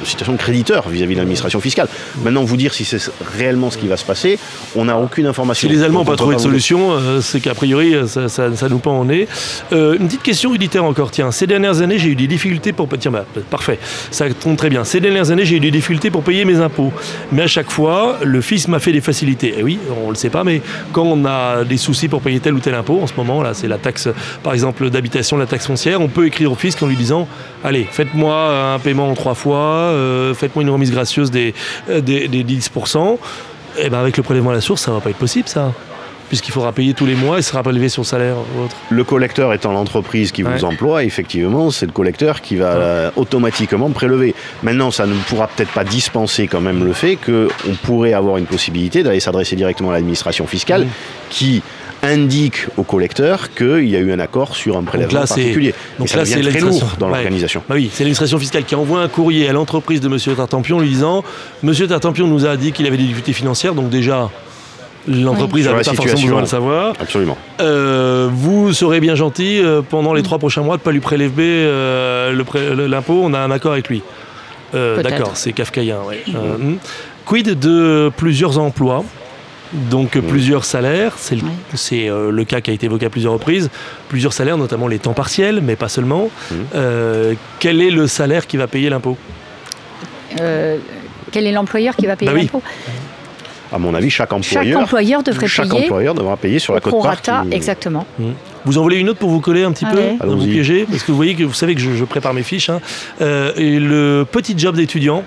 situations 0.09 0.33
de 0.33 0.37
créditeur 0.37 0.89
vis-à-vis 0.89 1.13
de 1.13 1.19
l'administration 1.19 1.59
fiscale. 1.59 1.87
Maintenant, 2.23 2.43
vous 2.43 2.57
dire 2.57 2.73
si 2.73 2.85
c'est 2.85 2.99
réellement 3.37 3.69
ce 3.71 3.77
qui 3.77 3.87
va 3.87 3.97
se 3.97 4.05
passer, 4.05 4.37
on 4.75 4.85
n'a 4.85 4.97
aucune 4.97 5.25
Si 5.25 5.29
information. 5.29 5.69
les 5.69 5.83
Allemands 5.83 5.99
n'ont 5.99 6.05
pas 6.05 6.15
trouvé 6.15 6.35
de 6.35 6.41
solution, 6.41 6.91
euh, 6.91 7.21
c'est 7.21 7.39
qu'a 7.39 7.53
priori, 7.53 7.93
euh, 7.95 8.07
ça, 8.07 8.27
ça- 8.29 8.55
ça 8.55 8.69
nous 8.69 8.79
pend 8.79 8.99
en 8.99 9.05
nez. 9.05 9.27
Euh, 9.73 9.97
une 9.99 10.07
petite 10.07 10.23
question 10.23 10.53
unitaire 10.53 10.83
encore. 10.83 11.11
Tiens, 11.11 11.31
ces 11.31 11.47
dernières 11.47 11.81
années, 11.81 11.97
j'ai 11.99 12.09
eu 12.09 12.15
des 12.15 12.27
difficultés 12.27 12.73
pour... 12.73 12.87
Tiens, 12.99 13.11
bah, 13.11 13.25
parfait, 13.49 13.79
ça 14.11 14.25
tombe 14.33 14.57
très 14.57 14.69
bien. 14.69 14.83
Ces 14.83 14.99
dernières 14.99 15.31
années, 15.31 15.45
j'ai 15.45 15.57
eu 15.57 15.59
des 15.59 15.71
difficultés 15.71 16.09
pour 16.11 16.23
payer 16.23 16.45
mes 16.45 16.57
impôts. 16.57 16.91
Mais 17.31 17.43
à 17.43 17.47
chaque 17.47 17.69
fois, 17.71 18.17
le 18.23 18.41
fisc 18.41 18.67
m'a 18.67 18.79
fait 18.79 18.91
des 18.91 19.01
facilités. 19.01 19.55
Et 19.59 19.63
oui, 19.63 19.79
on 20.01 20.05
ne 20.05 20.09
le 20.09 20.15
sait 20.15 20.29
pas, 20.29 20.43
mais 20.43 20.61
quand 20.93 21.03
on 21.03 21.25
a 21.25 21.63
des 21.63 21.77
soucis 21.77 22.07
pour 22.07 22.21
payer 22.21 22.39
tel 22.39 22.53
ou 22.53 22.59
tel 22.59 22.73
impôt, 22.73 22.99
en 23.01 23.07
ce 23.07 23.13
moment, 23.17 23.41
là, 23.43 23.53
c'est 23.53 23.67
la 23.67 23.77
taxe, 23.77 24.07
par 24.43 24.53
exemple, 24.53 24.89
d'habitation, 24.89 25.37
la 25.37 25.45
taxe 25.45 25.67
foncière, 25.67 26.01
on 26.01 26.07
peut 26.07 26.25
écrire 26.25 26.51
au 26.51 26.55
fisc 26.55 26.81
en 26.81 26.87
lui 26.87 26.95
disant, 26.95 27.27
allez, 27.63 27.87
faites-moi 27.89 28.73
un 28.75 28.79
paiement 28.79 29.09
en 29.09 29.13
trois 29.15 29.35
fois, 29.35 29.91
euh, 29.99 30.33
faites-moi 30.33 30.63
une 30.63 30.69
remise 30.69 30.91
gracieuse 30.91 31.29
des, 31.31 31.53
euh, 31.89 32.01
des, 32.01 32.27
des 32.27 32.43
10%. 32.43 33.17
Et 33.77 33.89
ben 33.89 33.99
avec 33.99 34.17
le 34.17 34.23
prélèvement 34.23 34.49
à 34.49 34.53
la 34.53 34.61
source, 34.61 34.81
ça 34.81 34.91
va 34.91 34.99
pas 34.99 35.09
être 35.11 35.17
possible, 35.17 35.47
ça. 35.47 35.71
Puisqu'il 36.27 36.51
faudra 36.51 36.71
payer 36.73 36.93
tous 36.93 37.07
les 37.07 37.15
mois 37.15 37.39
et 37.39 37.41
sera 37.41 37.63
prélevé 37.63 37.89
sur 37.89 38.03
le 38.03 38.05
salaire 38.07 38.35
ou 38.37 38.65
autre. 38.65 38.75
Le 38.91 39.03
collecteur 39.03 39.51
étant 39.51 39.71
l'entreprise 39.71 40.31
qui 40.31 40.43
Ouais. 40.43 40.57
vous 40.57 40.63
emploie, 40.65 41.03
effectivement, 41.03 41.71
c'est 41.71 41.87
le 41.87 41.91
collecteur 41.91 42.41
qui 42.41 42.55
va 42.55 42.67
euh, 42.73 43.11
automatiquement 43.15 43.89
prélever. 43.89 44.35
Maintenant, 44.61 44.91
ça 44.91 45.07
ne 45.07 45.15
pourra 45.27 45.47
peut-être 45.47 45.71
pas 45.71 45.83
dispenser 45.83 46.47
quand 46.47 46.61
même 46.61 46.83
le 46.85 46.93
fait 46.93 47.15
qu'on 47.15 47.47
pourrait 47.83 48.13
avoir 48.13 48.37
une 48.37 48.45
possibilité 48.45 49.01
d'aller 49.01 49.19
s'adresser 49.19 49.55
directement 49.55 49.89
à 49.89 49.93
l'administration 49.93 50.45
fiscale 50.45 50.81
Mhm. 50.81 50.89
qui 51.31 51.63
indique 52.03 52.67
au 52.77 52.83
collecteur 52.83 53.53
qu'il 53.53 53.89
y 53.89 53.95
a 53.95 53.99
eu 53.99 54.11
un 54.11 54.19
accord 54.19 54.55
sur 54.55 54.77
un 54.77 54.83
prélèvement 54.83 55.19
là, 55.19 55.25
c'est- 55.27 55.35
particulier. 55.35 55.73
donc 55.97 56.11
Et 56.13 56.17
là, 56.17 56.25
c'est 56.25 56.41
très 56.41 56.59
lourd 56.59 56.93
dans 56.97 57.07
Ouais. 57.07 57.13
l'organisation. 57.15 57.61
Bah 57.67 57.75
oui, 57.77 57.89
c'est 57.91 58.03
l'administration 58.03 58.39
fiscale 58.39 58.63
qui 58.63 58.75
envoie 58.75 59.01
un 59.01 59.07
courrier 59.07 59.49
à 59.49 59.53
l'entreprise 59.53 59.99
de 60.01 60.07
M. 60.07 60.35
Tartampion 60.35 60.79
lui 60.79 60.89
disant 60.89 61.23
Monsieur 61.63 61.87
Tartampion 61.87 62.27
nous 62.27 62.45
a 62.45 62.55
dit 62.57 62.71
qu'il 62.71 62.87
avait 62.87 62.97
des 62.97 63.03
difficultés 63.03 63.33
financières, 63.33 63.75
donc 63.75 63.89
déjà, 63.89 64.29
l'entreprise 65.07 65.65
la 65.67 65.73
pas 65.73 65.83
forcément 65.83 66.13
besoin 66.21 66.35
de 66.37 66.41
le 66.41 66.47
savoir. 66.47 66.93
Absolument. 66.99 67.37
Euh, 67.61 68.29
vous 68.31 68.73
serez 68.73 68.99
bien 68.99 69.15
gentil 69.15 69.59
euh, 69.59 69.81
pendant 69.81 70.13
les 70.13 70.23
trois 70.23 70.37
prochains 70.39 70.61
mois 70.61 70.75
de 70.77 70.81
ne 70.81 70.85
pas 70.85 70.91
lui 70.91 70.99
prélever 70.99 71.43
euh, 71.65 72.33
l'impôt, 72.87 73.21
on 73.23 73.33
a 73.33 73.39
un 73.39 73.51
accord 73.51 73.73
avec 73.73 73.89
lui. 73.89 74.01
Euh. 74.75 75.01
D'accord, 75.01 75.31
c'est 75.33 75.51
kafkaïen. 75.51 75.97
ouais. 76.07 76.23
Euh, 76.35 76.57
hmm. 76.57 76.77
quid 77.25 77.57
de 77.59 78.11
plusieurs 78.15 78.59
emplois 78.59 79.03
donc 79.73 80.15
euh, 80.15 80.21
plusieurs 80.21 80.65
salaires, 80.65 81.13
c'est 81.17 81.35
le, 81.35 81.41
Oui. 81.43 81.49
c'est, 81.75 82.09
euh, 82.09 82.31
le 82.31 82.43
cas 82.43 82.61
qui 82.61 82.71
a 82.71 82.73
été 82.73 82.85
évoqué 82.87 83.05
à 83.05 83.09
plusieurs 83.09 83.33
reprises, 83.33 83.69
plusieurs 84.07 84.33
salaires, 84.33 84.57
notamment 84.57 84.87
les 84.87 84.99
temps 84.99 85.13
partiels, 85.13 85.61
mais 85.61 85.75
pas 85.75 85.89
seulement. 85.89 86.29
Mhm. 86.51 86.57
Euh, 86.75 87.33
quel 87.59 87.81
est 87.81 87.91
le 87.91 88.07
salaire 88.07 88.47
qui 88.47 88.57
va 88.57 88.67
payer 88.67 88.89
l'impôt? 88.89 89.17
Euh, 90.39 90.77
quel 91.31 91.45
est 91.47 91.51
l'employeur 91.51 91.95
qui 91.95 92.05
va 92.07 92.15
payer 92.15 92.31
Bah 92.31 92.35
oui. 92.37 92.43
l'impôt? 92.43 92.63
À 93.71 93.77
mon 93.77 93.93
avis, 93.93 94.09
chaque 94.09 94.29
Chaque 94.41 94.57
employeur, 94.57 94.81
employeur 94.81 95.21
devrait 95.23 95.47
chaque 95.47 95.69
payer 95.69 95.83
employeur 95.83 96.15
devra 96.15 96.37
payer 96.37 96.57
sur 96.57 96.73
la 96.73 96.79
cote 96.81 96.91
part. 96.91 96.99
prorata, 97.01 97.43
qui- 97.47 97.55
exactement. 97.55 98.05
Vous 98.65 98.77
en 98.79 98.81
voulez 98.81 98.97
une 98.97 99.09
autre 99.09 99.19
pour 99.19 99.29
vous 99.29 99.41
coller 99.41 99.63
un 99.63 99.71
petit 99.71 99.85
peu, 99.85 99.97
Allez. 99.99 100.17
pour 100.17 100.35
vous 100.35 100.43
piéger 100.45 100.87
Parce 100.89 101.03
que 101.03 101.11
vous 101.11 101.15
voyez 101.17 101.35
que 101.35 101.43
vous 101.43 101.53
savez 101.53 101.75
que 101.75 101.81
je, 101.81 101.91
je 101.95 102.03
prépare 102.03 102.33
mes 102.33 102.41
fiches. 102.43 102.69
hein. 102.71 102.81
Euh, 103.21 103.51
et 103.57 103.79
le 103.79 104.25
petit 104.29 104.55
job 104.57 104.75
d'étudiant, 104.75 105.23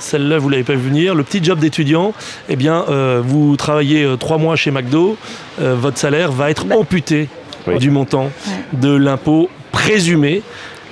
celle-là 0.00 0.38
vous 0.38 0.48
l'avez 0.48 0.64
pas 0.64 0.72
vu 0.74 0.88
venir, 0.88 1.14
le 1.14 1.22
petit 1.22 1.42
job 1.42 1.58
d'étudiant, 1.58 2.12
eh 2.48 2.56
bien, 2.56 2.84
euh, 2.88 3.22
vous 3.24 3.56
travaillez 3.56 4.02
euh, 4.04 4.16
trois 4.16 4.38
mois 4.38 4.56
chez 4.56 4.70
McDo, 4.70 5.16
euh, 5.60 5.74
votre 5.78 5.98
salaire 5.98 6.32
va 6.32 6.50
être 6.50 6.64
Bah. 6.64 6.76
amputé 6.78 7.28
Oui. 7.66 7.78
du 7.78 7.90
montant 7.90 8.30
de 8.72 8.94
l'impôt 8.94 9.48
présumé. 9.72 10.42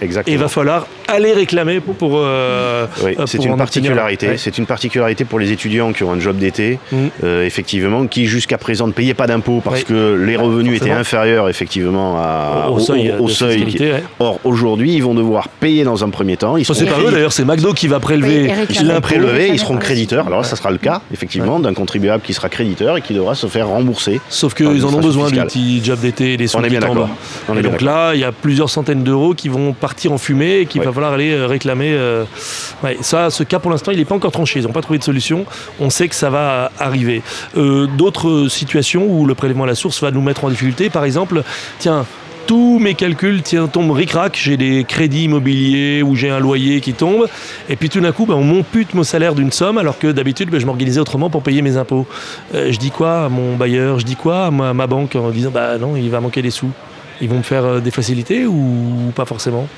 Et 0.01 0.05
Exactement. 0.05 0.35
il 0.35 0.39
va 0.41 0.49
falloir 0.49 0.87
aller 1.09 1.33
réclamer 1.33 1.81
pour. 1.81 2.13
euh, 2.19 2.87
Oui, 3.05 3.15
euh, 3.19 3.27
c'est 3.27 3.45
une 3.45 3.57
particularité. 3.57 4.29
Ouais. 4.29 4.37
C'est 4.39 4.59
une 4.59 4.67
particularité 4.67 5.25
pour 5.25 5.39
les 5.39 5.51
étudiants 5.53 5.93
qui 5.93 6.05
ont 6.05 6.13
un 6.13 6.21
job 6.21 6.37
d'été, 6.39 6.79
Mm. 6.93 6.97
euh, 7.25 7.45
effectivement, 7.45 8.07
qui 8.07 8.27
jusqu'à 8.27 8.59
présent 8.59 8.87
ne 8.87 8.93
payaient 8.93 9.15
pas 9.15 9.27
d'impôts 9.27 9.61
parce 9.65 9.85
que 9.85 10.15
les 10.25 10.37
revenus 10.37 10.77
étaient 10.81 10.91
inférieurs, 10.91 11.49
effectivement, 11.49 12.17
à, 12.19 12.69
Au 12.71 12.79
seuil 12.79 13.13
au 13.19 13.27
de 13.27 13.31
seuil. 13.31 13.55
fiscalité, 13.65 13.93
ouais. 13.93 14.03
Or, 14.21 14.39
aujourd'hui, 14.45 14.95
ils 14.95 15.03
vont 15.03 15.15
devoir 15.15 15.49
payer 15.49 15.85
dans 15.85 16.05
un 16.05 16.11
premier 16.11 16.37
temps. 16.37 16.57
Seront 16.63 16.75
c'est 16.79 16.87
pas 16.87 17.01
eux 17.01 17.11
d'ailleurs, 17.11 17.33
c'est 17.33 17.45
McDo 17.45 17.73
qui 17.73 17.89
va 17.89 17.99
prélever 18.01 18.51
Ils 18.71 18.87
l'impôt. 18.87 19.01
prélevés, 19.03 19.49
ils 19.53 19.59
seront 19.59 19.77
créditeurs. 19.79 20.27
Alors 20.27 20.41
là, 20.41 20.45
ça 20.45 20.57
sera 20.57 20.71
le 20.71 20.79
cas, 20.79 21.01
effectivement, 21.13 21.59
d'un 21.61 21.75
contribuable 21.75 22.23
qui 22.23 22.35
sera 22.35 22.49
créditeur 22.49 22.97
et 22.97 23.03
qui 23.03 23.15
devra 23.15 23.35
se 23.35 23.47
faire 23.47 23.69
rembourser. 23.69 24.21
Sauf 24.29 24.55
qu'ils 24.55 24.85
en 24.85 24.93
ont 24.95 25.01
besoin 25.01 25.31
du 25.31 25.41
petit 25.41 25.81
job 25.85 25.99
d'été 26.01 26.35
et 26.35 26.37
des 26.37 26.47
sous 26.47 26.59
On 26.59 26.61
est 26.63 26.69
qui 26.69 26.77
bien 26.77 26.81
tombent. 26.81 27.09
Et 27.57 27.63
donc 27.63 27.81
là, 27.81 28.13
il 28.15 28.21
y 28.21 28.25
a 28.25 28.33
plusieurs 28.33 28.71
centaines 28.71 29.03
d'euros 29.03 29.35
qui 29.35 29.49
vont 29.49 29.73
partir 29.73 30.13
en 30.13 30.19
fumée 30.19 30.61
et 30.61 30.67
Ouais. 30.79 30.85
va 30.85 30.93
falloir 30.99 31.13
aller 31.13 31.33
euh, 31.33 31.47
réclamer. 31.47 31.93
euh, 31.93 32.25
ça, 33.01 33.31
ce 33.31 33.43
cas 33.45 33.59
pour 33.59 33.71
l'instant, 33.71 33.93
il 33.93 33.99
n'est 33.99 34.05
pas 34.05 34.15
encore 34.15 34.33
tranché. 34.33 34.61
Ils 34.61 34.67
n'ont 34.67 34.73
pas 34.73 34.83
trouvé 34.83 34.99
de 34.99 35.05
solution. 35.05 35.47
On 35.81 35.91
sait 35.91 36.09
que 36.09 36.15
ça 36.15 36.31
va 36.31 36.71
arriver. 36.79 37.23
Euh, 37.57 37.87
D'autres 37.97 38.49
situations 38.49 39.07
où 39.09 39.27
le 39.27 39.35
prélèvement 39.35 39.65
à 39.65 39.67
la 39.69 39.75
source 39.75 40.03
va 40.03 40.11
nous 40.11 40.21
mettre 40.21 40.45
en 40.45 40.51
difficulté, 40.51 40.91
par 40.91 41.05
exemple, 41.05 41.43
tiens. 41.79 42.05
Tous 42.47 42.79
mes 42.79 42.95
calculs 42.95 43.43
tombent 43.71 43.91
ric-rac, 43.91 44.35
j'ai 44.43 44.57
des 44.57 44.85
crédits 44.89 45.25
immobiliers 45.25 46.03
ou 46.03 46.17
j'ai 46.17 46.31
un 46.31 46.39
loyer 46.41 46.81
qui 46.81 46.95
tombe, 46.95 47.29
et 47.69 47.77
puis 47.77 47.91
tout 47.91 48.01
d'un 48.01 48.11
coup, 48.13 48.25
ben, 48.25 48.37
on 48.37 48.43
m'ampute 48.43 48.95
mon 48.95 49.03
salaire 49.03 49.35
d'une 49.35 49.53
somme 49.53 49.77
alors 49.77 49.99
que 49.99 50.07
d'habitude, 50.11 50.49
ben, 50.49 50.59
je 50.59 50.65
m'organisais 50.65 50.99
autrement 50.99 51.29
pour 51.29 51.43
payer 51.43 51.61
mes 51.61 51.77
impôts. 51.77 52.07
Je 52.55 52.79
dis 52.79 52.91
quoi 52.91 53.27
à 53.27 53.29
mon 53.29 53.57
bailleur? 53.57 53.99
Je 53.99 54.07
dis 54.07 54.17
quoi 54.17 54.47
à 54.47 54.51
ma, 54.51 54.73
ma 54.73 54.87
banque 54.87 55.15
en 55.17 55.29
disant 55.29 55.51
bah 55.53 55.77
non, 55.77 55.95
il 55.95 56.09
va 56.09 56.21
manquer 56.21 56.41
des 56.41 56.51
sous 56.51 56.71
Ils 57.21 57.29
vont 57.29 57.37
me 57.37 57.43
faire 57.43 57.83
des 57.83 57.91
facilités 57.91 58.47
ou 58.47 59.13
pas 59.15 59.27
forcément? 59.27 59.69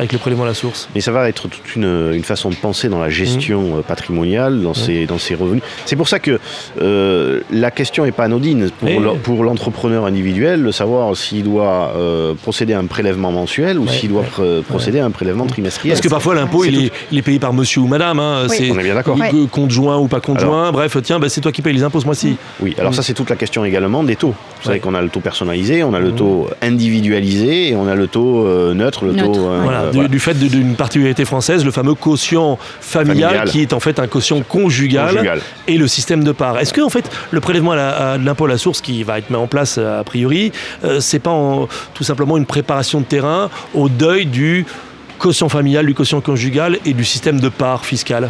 Avec 0.00 0.12
le 0.12 0.18
prélèvement 0.18 0.44
à 0.44 0.48
la 0.48 0.54
source 0.54 0.88
Mais 0.94 1.00
ça 1.00 1.12
va 1.12 1.28
être 1.28 1.46
toute 1.48 1.76
une, 1.76 2.10
une 2.14 2.24
façon 2.24 2.50
de 2.50 2.54
penser 2.56 2.88
dans 2.88 2.98
la 2.98 3.08
gestion 3.10 3.60
Mmh. 3.60 3.78
euh, 3.78 3.82
patrimoniale, 3.82 4.62
dans, 4.62 4.74
ses, 4.74 5.06
dans 5.06 5.18
ses 5.18 5.34
revenus. 5.34 5.62
C'est 5.84 5.94
pour 5.96 6.08
ça 6.08 6.18
que 6.18 6.38
euh, 6.80 7.40
la 7.50 7.70
question 7.70 8.04
n'est 8.04 8.12
pas 8.12 8.24
anodine 8.24 8.70
pour, 8.70 8.88
le- 8.88 9.14
pour 9.14 9.44
l'entrepreneur 9.44 10.06
individuel 10.06 10.62
de 10.64 10.70
savoir 10.72 11.16
s'il 11.16 11.44
doit 11.44 11.92
euh, 11.96 12.34
procéder 12.34 12.72
à 12.72 12.78
un 12.78 12.86
prélèvement 12.86 13.30
mensuel 13.32 13.78
ou 13.78 13.84
Ouais, 13.84 13.92
s'il 13.92 14.08
doit 14.10 14.22
pr- 14.24 14.62
procéder 14.62 15.00
à 15.00 15.04
un 15.04 15.10
prélèvement 15.10 15.46
trimestriel. 15.46 15.94
Parce 15.94 16.00
que 16.04 16.08
parfois 16.08 16.34
l'impôt 16.34 16.64
il 16.64 16.86
est, 16.86 16.92
il 17.12 17.18
est 17.18 17.22
payé 17.22 17.38
par 17.38 17.52
monsieur 17.52 17.82
ou 17.82 17.86
madame, 17.86 18.18
hein, 18.18 18.46
Oui. 18.48 18.70
On 18.74 18.78
est 18.78 18.82
bien 18.82 18.94
d'accord. 18.94 19.18
conjoint 19.50 19.98
ou 19.98 20.08
pas 20.08 20.20
conjoint, 20.20 20.72
bref, 20.72 20.96
tiens, 21.02 21.18
bah, 21.18 21.28
c'est 21.28 21.40
toi 21.40 21.52
qui 21.52 21.62
payes 21.62 21.74
les 21.74 21.82
impôts 21.82 22.00
ce 22.00 22.06
mois-ci. 22.06 22.36
Oui, 22.60 22.74
alors 22.78 22.94
ça 22.94 23.02
c'est 23.02 23.14
toute 23.14 23.30
la 23.30 23.36
question 23.36 23.64
également 23.64 24.02
des 24.02 24.16
taux. 24.16 24.34
Vous 24.60 24.66
savez 24.66 24.76
Ouais. 24.76 24.80
qu'on 24.80 24.94
a 24.94 25.00
le 25.00 25.08
taux 25.08 25.20
personnalisé, 25.20 25.82
on 25.82 25.94
a 25.94 25.98
le 26.00 26.10
Mhm. 26.10 26.16
taux 26.16 26.50
individualisé 26.60 27.68
et 27.70 27.76
on 27.76 27.86
a 27.88 27.94
le 27.94 28.06
taux 28.08 28.46
euh, 28.46 28.74
neutre, 28.74 29.04
le 29.06 29.12
Neutre, 29.12 29.32
taux... 29.32 29.48
euh, 29.48 29.60
Voilà, 29.62 29.80
euh, 29.84 29.90
du, 29.90 30.08
du 30.08 30.18
fait 30.20 30.34
d'une 30.34 30.74
particularité 30.76 31.24
française, 31.24 31.64
le 31.64 31.70
fameux 31.70 31.94
quotient 31.94 32.58
familial, 32.80 33.30
Familial. 33.30 33.48
qui 33.48 33.62
est 33.62 33.72
en 33.72 33.80
fait 33.80 33.98
un 33.98 34.06
quotient 34.06 34.40
conjugal, 34.42 35.14
Conjugal. 35.14 35.40
et 35.66 35.78
le 35.78 35.88
système 35.88 36.22
de 36.24 36.32
part. 36.32 36.58
Est-ce 36.58 36.74
que 36.74 36.80
en 36.82 36.90
fait 36.90 37.10
le 37.30 37.40
prélèvement 37.40 37.72
à 37.72 38.18
l'impôt 38.18 38.44
à 38.44 38.48
la 38.48 38.58
source 38.58 38.80
qui 38.80 39.02
va 39.02 39.18
être 39.18 39.30
mis 39.30 39.36
en 39.36 39.46
place 39.46 39.78
a 39.78 40.04
priori, 40.04 40.52
euh, 40.84 41.00
c'est 41.00 41.20
pas 41.20 41.30
en- 41.30 41.66
tout 41.94 42.04
simplement 42.04 42.36
une 42.36 42.46
préparation 42.46 43.00
de 43.00 43.06
terrain 43.06 43.48
au 43.74 43.88
deuil 43.88 44.26
du 44.26 44.66
quotient 45.18 45.48
familial, 45.48 45.86
du 45.86 45.94
quotient 45.94 46.20
conjugal 46.20 46.78
et 46.84 46.92
du 46.92 47.04
système 47.04 47.40
de 47.40 47.48
part 47.48 47.84
fiscale 47.86 48.28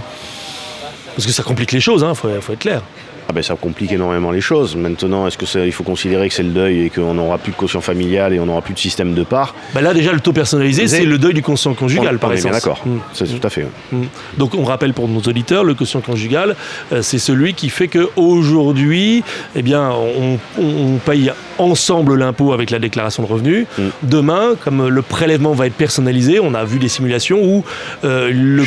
Parce 1.17 1.27
que 1.27 1.33
ça 1.33 1.43
complique 1.43 1.73
les 1.73 1.81
choses, 1.81 2.03
il 2.03 2.07
hein, 2.07 2.15
faut, 2.15 2.29
faut 2.41 2.53
être 2.53 2.59
clair. 2.61 2.83
Ah 3.31 3.33
ben, 3.33 3.45
ça 3.45 3.55
complique 3.55 3.93
énormément 3.93 4.33
les 4.33 4.41
choses. 4.41 4.75
Maintenant, 4.75 5.25
est-ce 5.29 5.39
qu'il 5.39 5.71
faut 5.71 5.85
considérer 5.85 6.29
que 6.29 6.35
c'est 6.35 6.43
le 6.43 6.51
deuil 6.51 6.87
et 6.87 6.91
qu'on 6.91 7.15
n'aura 7.15 7.39
plus 7.39 7.53
de 7.53 7.57
caution 7.57 7.81
familiale 7.81 8.35
et 8.35 8.41
on 8.41 8.47
n'aura 8.47 8.61
plus 8.61 8.75
de 8.75 8.79
système 8.81 9.15
de 9.15 9.23
part? 9.23 9.55
Ben 9.73 9.83
Là, 9.83 9.95
déjà, 9.95 10.13
le 10.13 10.19
taux 10.19 10.33
personnalisé, 10.33 10.89
c'est 10.89 11.05
le 11.05 11.17
deuil 11.17 11.35
du 11.35 11.41
quotient 11.41 11.75
conjugal, 11.75 12.19
par 12.19 12.33
exemple. 12.33 12.57
D'accord, 12.57 12.83
mm. 12.85 12.99
c'est 13.13 13.27
tout 13.27 13.47
à 13.47 13.49
fait. 13.49 13.69
Mm. 13.93 14.03
Donc, 14.37 14.57
on 14.57 14.65
rappelle 14.65 14.95
pour 14.95 15.07
nos 15.07 15.21
auditeurs, 15.21 15.63
le 15.63 15.75
quotient 15.75 16.01
conjugal, 16.01 16.57
euh, 16.93 17.03
c'est 17.03 17.21
celui 17.21 17.55
qui 17.55 17.69
fait 17.69 17.87
qu'aujourd'hui, 17.87 19.23
eh 19.55 19.63
bien, 19.63 19.93
on, 19.93 20.41
on, 20.61 20.97
paye 20.97 21.31
ensemble 21.59 22.17
l'impôt 22.17 22.53
avec 22.53 22.71
la 22.71 22.81
déclaration 22.81 23.23
de 23.23 23.29
revenus. 23.29 23.67
Mm. 23.79 23.83
Demain, 24.03 24.57
comme 24.61 24.89
le 24.89 25.03
prélèvement 25.03 25.53
va 25.53 25.69
être 25.69 25.75
personnalisé, 25.75 26.41
on 26.41 26.53
a 26.55 26.65
vu 26.65 26.81
des 26.81 26.89
simulations 26.89 27.39
où 27.41 27.65
euh, 28.03 28.65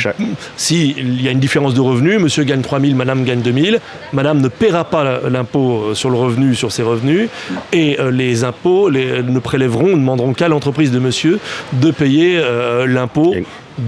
s'il 0.56 1.20
y 1.20 1.28
a 1.28 1.32
une 1.32 1.40
différence 1.40 1.74
de 1.74 1.82
revenus, 1.82 2.18
monsieur 2.18 2.44
gagne 2.44 2.62
3 2.62 2.80
000, 2.80 2.94
madame 2.94 3.24
gagne 3.24 3.42
2 3.42 3.52
000, 3.52 3.76
madame 4.14 4.40
ne 4.40 4.48
paiera 4.58 4.84
pas 4.84 5.20
l'impôt 5.28 5.94
sur 5.94 6.10
le 6.10 6.16
revenu 6.16 6.54
sur 6.54 6.72
ses 6.72 6.82
revenus. 6.82 7.28
Et 7.72 7.98
euh, 8.00 8.10
les 8.10 8.44
impôts 8.44 8.90
ne 8.90 9.38
prélèveront, 9.38 9.88
ne 9.88 9.96
demanderont 9.96 10.34
qu'à 10.34 10.48
l'entreprise 10.48 10.90
de 10.90 10.98
monsieur 10.98 11.38
de 11.74 11.90
payer 11.90 12.38
euh, 12.38 12.86
l'impôt 12.86 13.34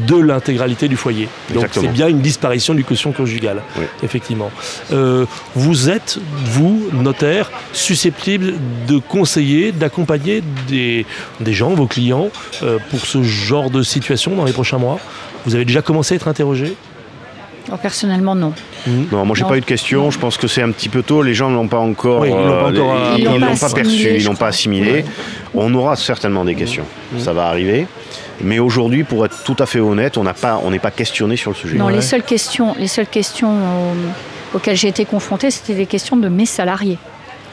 de 0.08 0.16
l'intégralité 0.16 0.88
du 0.88 0.96
foyer. 0.96 1.28
Donc 1.54 1.68
c'est 1.70 1.86
bien 1.86 2.08
une 2.08 2.20
disparition 2.20 2.74
du 2.74 2.82
quotient 2.82 3.12
conjugal, 3.12 3.62
effectivement. 4.02 4.50
Euh, 4.92 5.26
vous 5.54 5.88
êtes, 5.88 6.18
vous, 6.44 6.88
notaire, 6.92 7.52
susceptible 7.72 8.54
de 8.88 8.98
conseiller, 8.98 9.70
d'accompagner 9.70 10.42
des, 10.66 11.06
des, 11.38 11.52
gens, 11.52 11.70
vos 11.70 11.86
clients, 11.86 12.30
pour 12.90 13.06
ce 13.06 13.22
genre 13.22 13.70
de 13.70 13.84
situation 13.84 14.34
dans 14.34 14.44
les 14.44 14.52
prochains 14.52 14.78
mois? 14.78 14.98
Vous 15.44 15.54
avez 15.54 15.64
déjà 15.64 15.82
commencé 15.82 16.14
à 16.14 16.16
être 16.16 16.26
interrogé? 16.26 16.74
Oh, 17.72 17.76
personnellement, 17.76 18.34
non. 18.34 18.52
Mhm. 18.86 19.08
Non, 19.12 19.24
moi 19.24 19.36
j'ai 19.36 19.44
pas 19.44 19.56
eu 19.56 19.60
de 19.60 19.66
questions. 19.66 20.10
Je 20.10 20.18
pense 20.18 20.36
que 20.36 20.46
c'est 20.46 20.62
un 20.62 20.70
petit 20.70 20.88
peu 20.88 21.02
tôt. 21.02 21.22
Les 21.22 21.34
gens 21.34 21.50
ne 21.50 21.54
l'ont 21.54 21.68
pas 21.68 21.78
encore. 21.78 22.26
ils 22.26 22.32
l'ont 22.32 23.40
pas, 23.56 23.70
perçu, 23.74 24.16
ils 24.16 24.24
l'ont 24.24 24.36
pas 24.36 24.48
assimilé. 24.48 25.04
On 25.54 25.72
aura 25.74 25.96
certainement 25.96 26.44
des 26.44 26.54
questions. 26.54 26.84
Mhm. 27.12 27.20
Ça 27.20 27.32
va 27.32 27.46
arriver. 27.46 27.86
Mais 28.42 28.58
aujourd'hui, 28.58 29.04
pour 29.04 29.24
être 29.24 29.42
tout 29.44 29.56
à 29.58 29.66
fait 29.66 29.80
honnête, 29.80 30.18
on 30.18 30.22
n'a 30.22 30.34
pas, 30.34 30.60
on 30.62 30.70
n'est 30.70 30.78
pas 30.78 30.90
questionné 30.90 31.36
sur 31.36 31.50
le 31.50 31.56
sujet. 31.56 31.76
Non, 31.76 31.88
les 31.88 32.02
seules 32.02 32.22
questions, 32.22 32.74
les 32.78 32.88
seules 32.88 33.06
questions 33.06 33.50
euh, 33.50 33.92
auxquelles 34.54 34.76
j'ai 34.76 34.88
été 34.88 35.04
confrontée, 35.04 35.50
c'était 35.50 35.74
des 35.74 35.86
questions 35.86 36.16
de 36.16 36.28
mes 36.28 36.46
salariés. 36.46 36.98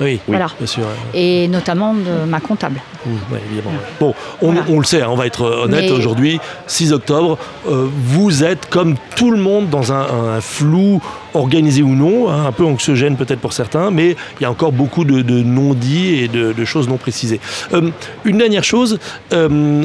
Oui, 0.02 0.20
voilà. 0.28 0.48
bien 0.58 0.68
sûr. 0.68 0.84
Et 1.14 1.48
notamment 1.48 1.94
de 1.94 2.26
ma 2.28 2.40
comptable. 2.40 2.82
Mmh, 3.06 3.10
évidemment. 3.48 3.72
Bon, 4.00 4.14
on, 4.42 4.80
le 4.80 4.86
sait, 4.86 5.02
hein, 5.02 5.08
on 5.10 5.16
va 5.16 5.28
être 5.28 5.44
honnête 5.44 5.92
aujourd'hui, 5.92 6.40
6 6.68 6.94
octobre, 6.94 7.38
euh, 7.68 7.88
vous 7.92 8.44
êtes 8.44 8.70
comme 8.70 8.96
tout 9.16 9.32
le 9.32 9.38
monde 9.38 9.70
dans 9.70 9.92
un, 9.92 10.42
flou 10.42 11.02
organisé 11.34 11.84
ou 11.84 11.96
non, 11.96 12.30
hein, 12.30 12.46
un 12.48 12.52
peu 12.52 12.66
anxiogène 12.66 13.16
peut-être 13.18 13.40
pour 13.40 13.54
certains, 13.54 13.92
mais 13.92 14.16
il 14.40 14.44
y 14.44 14.46
a 14.46 14.52
encore 14.52 14.72
beaucoup 14.72 15.06
de, 15.06 15.22
non-dits 15.44 16.24
et 16.24 16.28
de, 16.28 16.66
choses 16.66 16.88
non 16.88 16.98
précisées. 16.98 17.40
Euh, 17.74 17.90
une 18.24 18.38
dernière 18.38 18.64
chose, 18.64 19.00
euh, 19.34 19.84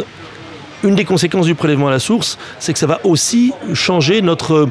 une 0.85 0.95
des 0.95 1.05
conséquences 1.05 1.47
du 1.47 1.55
prélèvement 1.55 1.89
à 1.89 1.91
la 1.91 1.99
source, 1.99 2.39
c'est 2.59 2.73
que 2.73 2.79
ça 2.79 2.87
va 2.87 3.01
aussi 3.05 3.53
changer 3.75 4.23
notre 4.23 4.69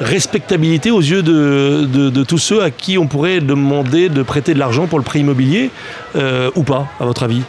respectabilité 0.00 0.90
aux 0.90 1.00
yeux 1.00 1.22
de, 1.22 2.24
tous 2.24 2.38
ceux 2.38 2.62
à 2.62 2.70
qui 2.70 2.98
on 2.98 3.06
pourrait 3.06 3.40
demander 3.40 4.08
de 4.08 4.22
prêter 4.22 4.54
de 4.54 4.58
l'argent 4.58 4.86
pour 4.86 4.98
le 4.98 5.04
prêt 5.04 5.20
immobilier 5.20 5.70
euh, 6.16 6.50
ou 6.56 6.62
pas, 6.62 6.88
à 6.98 7.04
votre 7.04 7.22
avis? 7.22 7.42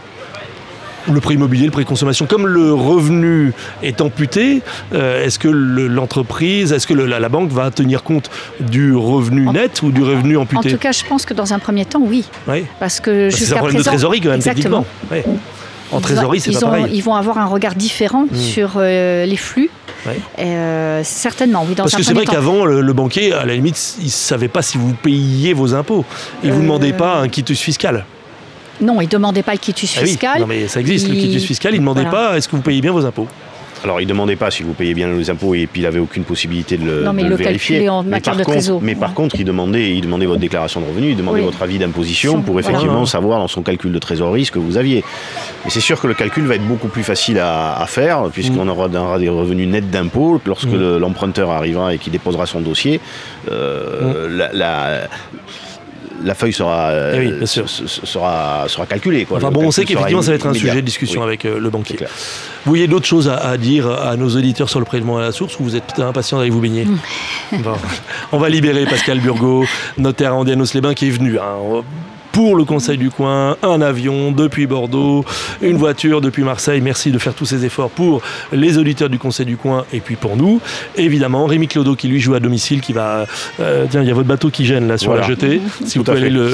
Le 1.11 1.19
prêt 1.19 1.33
immobilier, 1.33 1.65
le 1.65 1.71
prêt 1.71 1.83
de 1.83 1.87
consommation, 1.87 2.27
comme 2.27 2.45
le 2.45 2.73
revenu 2.73 3.53
est 3.81 4.01
amputé, 4.01 4.61
euh, 4.93 5.25
est-ce 5.25 5.39
que 5.39 5.47
l'entreprise, 5.47 6.71
est-ce 6.73 6.85
que 6.85 6.93
la, 6.93 7.29
banque 7.29 7.49
va 7.49 7.71
tenir 7.71 8.03
compte 8.03 8.29
du 8.59 8.93
revenu 8.93 9.47
net 9.47 9.81
ou 9.81 9.91
du 9.91 10.03
revenu 10.03 10.37
amputé? 10.37 10.69
En 10.69 10.71
tout 10.71 10.77
cas, 10.77 10.91
je 10.91 11.03
pense 11.03 11.25
que 11.25 11.33
dans 11.33 11.53
un 11.53 11.59
premier 11.59 11.85
temps, 11.85 12.03
oui. 12.05 12.25
Parce 12.79 12.99
que 12.99 13.29
jusqu'à 13.31 13.61
présent, 13.61 13.79
de 13.79 13.83
trésorerie 13.83 14.21
quand 14.21 14.29
même, 14.29 14.43
techniquement. 14.43 14.85
En 15.91 15.99
trésorerie, 15.99 16.39
c'est 16.39 16.53
pas 16.53 16.59
pareil. 16.59 16.85
Ils 16.93 17.03
vont 17.03 17.15
avoir 17.15 17.37
un 17.37 17.45
regard 17.45 17.75
différent 17.75 18.25
hmm. 18.31 18.35
sur 18.35 18.73
euh, 18.77 19.25
les 19.25 19.37
flux 19.37 19.69
euh, 20.39 21.01
certainement, 21.03 21.65
oui. 21.67 21.75
Parce 21.75 21.95
que 21.95 22.03
c'est 22.03 22.13
vrai 22.13 22.25
qu'avant, 22.25 22.65
le, 22.65 22.93
banquier, 22.93 23.33
à 23.33 23.45
la 23.45 23.55
limite, 23.55 23.95
il 23.99 24.05
ne 24.05 24.09
savait 24.09 24.47
pas 24.47 24.61
si 24.61 24.77
vous 24.77 24.93
payiez 24.93 25.53
vos 25.53 25.73
impôts. 25.73 26.05
Il 26.43 26.49
ne 26.49 26.55
vous 26.55 26.61
demandait 26.61 26.93
pas 26.93 27.17
un 27.17 27.29
quitus 27.29 27.59
fiscal. 27.59 28.05
Non, 28.79 28.99
il 28.99 29.05
ne 29.05 29.09
demandait 29.09 29.43
pas 29.43 29.53
le 29.53 29.59
quitus 29.59 29.95
ah 29.97 30.05
fiscal. 30.05 30.39
Non, 30.39 30.47
mais 30.47 30.67
ça 30.67 30.79
existe, 30.79 31.07
le 31.07 31.15
quitus 31.15 31.45
fiscal. 31.45 31.73
Il 31.73 31.81
ne 31.81 31.81
demandait 31.81 32.09
pas 32.09 32.37
est-ce 32.37 32.47
que 32.47 32.55
vous 32.55 32.61
payez 32.61 32.81
bien 32.81 32.91
vos 32.91 33.05
impôts? 33.05 33.27
Alors, 33.83 33.99
il 33.99 34.05
ne 34.05 34.09
demandait 34.09 34.35
pas 34.35 34.51
si 34.51 34.63
vous 34.63 34.73
payez 34.73 34.93
bien 34.93 35.11
les 35.11 35.29
impôts 35.29 35.55
et 35.55 35.67
puis 35.67 35.81
il 35.81 35.83
n'avait 35.83 35.99
aucune 35.99 36.23
possibilité 36.23 36.77
de 36.77 36.85
le, 36.85 37.03
non, 37.03 37.13
mais 37.13 37.23
le 37.23 37.35
vérifier. 37.35 37.89
En 37.89 38.03
matière 38.03 38.35
mais 38.35 38.43
par, 38.43 38.55
de 38.55 38.61
contre, 38.61 38.81
mais 38.81 38.95
par 38.95 39.13
contre, 39.13 39.35
il 39.39 39.45
demandait, 39.45 39.91
il 39.91 40.01
demandait 40.01 40.25
votre 40.25 40.39
déclaration 40.39 40.81
de 40.81 40.85
revenus, 40.85 41.11
il 41.11 41.17
demandait 41.17 41.41
votre 41.41 41.61
avis 41.61 41.79
d'imposition 41.79 42.41
pour 42.41 42.59
effectivement 42.59 43.05
savoir 43.05 43.39
dans 43.39 43.47
son 43.47 43.61
calcul 43.61 43.91
de 43.91 43.99
trésorerie 43.99 44.45
ce 44.45 44.51
que 44.51 44.59
vous 44.59 44.77
aviez. 44.77 45.03
Mais 45.63 45.71
c'est 45.71 45.79
sûr 45.79 45.99
que 45.99 46.07
le 46.07 46.13
calcul 46.13 46.45
va 46.45 46.55
être 46.55 46.67
beaucoup 46.67 46.87
plus 46.87 47.03
facile 47.03 47.39
à, 47.39 47.85
faire 47.87 48.29
puisqu'on 48.31 48.65
mm. 48.65 48.69
aura, 48.69 49.19
des 49.19 49.29
revenus 49.29 49.67
nets 49.67 49.89
d'impôts 49.89 50.39
lorsque 50.45 50.67
mm. 50.67 50.97
l'emprunteur 50.97 51.49
arrivera 51.49 51.93
et 51.93 51.97
qu'il 51.97 52.11
déposera 52.11 52.45
son 52.45 52.61
dossier. 52.61 52.99
Euh, 53.49 54.27
mm. 54.27 54.37
la, 54.37 54.53
la 54.53 55.07
feuille 56.35 56.53
sera, 56.53 56.91
eh 57.13 57.45
sera, 57.45 58.65
sera 58.67 58.85
calculée. 58.85 59.25
Quoi. 59.25 59.37
Enfin 59.37 59.51
bon, 59.51 59.65
on 59.65 59.71
sait 59.71 59.85
qu'effectivement, 59.85 60.21
ça 60.21 60.31
va 60.31 60.35
être 60.35 60.47
un 60.47 60.53
sujet 60.53 60.75
de 60.75 60.81
discussion 60.81 61.23
avec 61.23 61.45
euh, 61.45 61.59
le 61.59 61.69
banquier. 61.69 61.97
Vous 61.99 62.71
voyez 62.71 62.87
d'autres 62.87 63.05
choses 63.05 63.29
à, 63.29 63.57
dire 63.57 63.89
à 63.89 64.15
nos 64.15 64.29
auditeurs 64.29 64.69
sur 64.69 64.79
le 64.79 64.85
prélèvement 64.85 65.17
à 65.17 65.21
la 65.21 65.31
source 65.31 65.59
ou 65.59 65.63
vous 65.63 65.75
êtes 65.75 65.99
impatient 65.99 66.37
d'aller 66.37 66.49
vous 66.49 66.61
baigner? 66.61 66.87
On 68.31 68.37
va 68.37 68.49
libérer 68.49 68.85
Pascal 68.85 69.19
Burgot, 69.19 69.65
notaire 69.97 70.33
à 70.33 70.35
Andianos-les-Bains, 70.35 70.93
qui 70.93 71.07
est 71.07 71.11
venu. 71.11 71.37
Hein 71.39 71.83
pour 72.31 72.55
le 72.55 72.63
Conseil 72.63 72.97
du 72.97 73.09
Coin, 73.09 73.57
un 73.63 73.81
avion 73.81 74.31
depuis 74.31 74.67
Bordeaux, 74.67 75.25
une 75.61 75.77
voiture 75.77 76.21
depuis 76.21 76.43
Marseille. 76.43 76.81
Merci 76.81 77.11
de 77.11 77.17
faire 77.17 77.33
tous 77.33 77.45
ces 77.45 77.65
efforts 77.65 77.89
pour 77.89 78.21
les 78.51 78.77
auditeurs 78.77 79.09
du 79.09 79.19
Conseil 79.19 79.45
du 79.45 79.57
Coin 79.57 79.85
et 79.93 79.99
puis 79.99 80.15
pour 80.15 80.37
nous. 80.37 80.61
Évidemment, 80.95 81.45
Rémi 81.45 81.67
Clodo 81.67 81.95
qui 81.95 82.07
lui 82.07 82.19
joue 82.19 82.33
à 82.33 82.39
domicile, 82.39 82.81
qui 82.81 82.93
va... 82.93 83.25
Euh, 83.59 83.85
tiens, 83.89 84.01
il 84.01 84.07
y 84.07 84.11
a 84.11 84.13
votre 84.13 84.27
bateau 84.27 84.49
qui 84.49 84.65
gêne 84.65 84.87
là 84.87 84.97
sur 84.97 85.13
la 85.13 85.23
jetée. 85.23 85.61
Si 85.85 85.97
vous 85.97 86.03
pouvez 86.03 86.17
aller 86.17 86.29
le, 86.29 86.53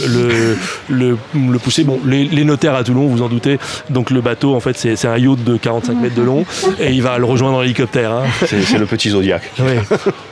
le, 0.90 1.18
le, 1.34 1.60
pousser. 1.60 1.84
Bon, 1.84 2.00
les, 2.06 2.44
notaires 2.44 2.76
à 2.76 2.84
Toulon, 2.84 3.08
vous 3.08 3.22
en 3.22 3.30
doutez. 3.30 3.60
Donc 3.90 4.10
le 4.10 4.22
bateau, 4.22 4.56
en 4.56 4.60
fait, 4.60 4.78
c'est 4.78 5.06
un 5.06 5.18
yacht 5.18 5.44
de 5.44 5.58
45 5.58 6.02
mètres 6.02 6.16
de 6.16 6.22
long 6.22 6.46
et 6.80 6.92
il 6.92 7.02
va 7.02 7.18
le 7.18 7.26
rejoindre 7.26 7.58
en 7.58 7.64
hélicoptère. 7.64 8.12
Hein. 8.12 8.24
C'est 8.46 8.78
le 8.78 8.86
petit 8.86 9.10
Zodiac. 9.10 9.52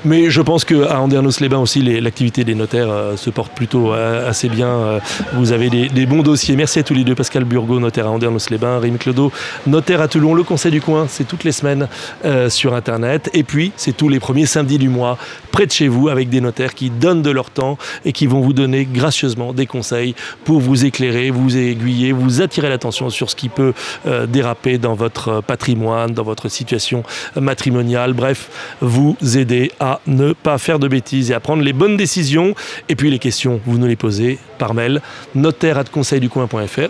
Mais 0.05 0.29
je 0.29 0.41
pense 0.41 0.65
qu'à 0.65 0.99
Andernos-les-Bains 0.99 1.60
aussi, 1.60 1.81
l'activité 1.81 2.43
des 2.43 2.55
notaires 2.55 2.89
euh, 2.89 3.17
se 3.17 3.29
porte 3.29 3.53
plutôt 3.53 3.93
euh, 3.93 4.29
assez 4.29 4.49
bien 4.49 4.99
vous 5.36 5.52
avez 5.52 5.69
des, 5.69 6.06
bons 6.06 6.24
dossiers. 6.24 6.56
Merci 6.56 6.80
à 6.80 6.84
tous 6.84 6.93
les 6.93 7.04
deux. 7.04 7.15
Pascal 7.15 7.43
Burgot, 7.43 7.80
notaire 7.80 8.08
à 8.08 8.12
Andernos-les-Bains, 8.12 8.80
Rémi 8.80 8.98
Clodo, 8.98 9.32
notaire 9.67 10.02
à 10.02 10.08
Toulon. 10.08 10.34
Le 10.34 10.43
Conseil 10.43 10.71
du 10.71 10.82
Coin, 10.82 11.08
c'est 11.10 11.26
toutes 11.28 11.43
les 11.43 11.52
semaines 11.52 11.88
euh, 12.24 12.50
sur 12.50 12.74
Internet. 12.74 13.30
Et 13.34 13.43
puis, 13.43 13.71
c'est 13.76 13.95
tous 13.95 14.10
les 14.10 14.19
premiers 14.19 14.45
samedis 14.45 14.78
du 14.78 14.89
mois, 14.89 15.17
près 15.52 15.65
de 15.65 15.71
chez 15.71 15.88
vous, 15.88 16.10
avec 16.10 16.30
des 16.30 16.41
notaires 16.41 16.74
qui 16.74 16.89
donnent 16.89 17.21
de 17.21 17.32
leur 17.32 17.50
temps 17.50 17.78
et 18.06 18.13
qui 18.13 18.28
vont 18.28 18.41
vous 18.41 18.54
donner 18.54 18.86
gracieusement 18.86 19.54
des 19.54 19.65
conseils 19.65 20.15
pour 20.43 20.60
vous 20.60 20.86
éclairer, 20.86 21.32
vous 21.32 21.58
aiguiller, 21.58 22.12
vous 22.12 22.41
attirer 22.41 22.69
l'attention 22.69 23.10
sur 23.10 23.30
ce 23.30 23.36
qui 23.36 23.50
peut 23.50 23.74
euh, 24.08 24.26
déraper 24.28 24.78
dans 24.78 24.93
votre 24.93 25.41
patrimoine, 25.41 26.13
dans 26.13 26.24
votre 26.24 26.50
situation 26.50 27.04
matrimoniale. 27.39 28.13
Bref, 28.13 28.50
vous 28.82 29.17
aider 29.36 29.71
à 29.80 30.00
ne 30.08 30.34
pas 30.34 30.58
faire 30.58 30.80
de 30.80 30.88
bêtises 30.88 31.32
et 31.32 31.34
à 31.34 31.39
prendre 31.39 31.63
les 31.63 31.74
bonnes 31.74 31.98
décisions. 31.98 32.56
Et 32.89 32.95
puis, 32.95 33.10
les 33.10 33.19
questions, 33.19 33.60
vous 33.65 33.78
nous 33.78 33.88
les 33.88 33.95
posez 33.95 34.39
par 34.56 34.74
mail 34.74 35.02
notaire 35.34 35.78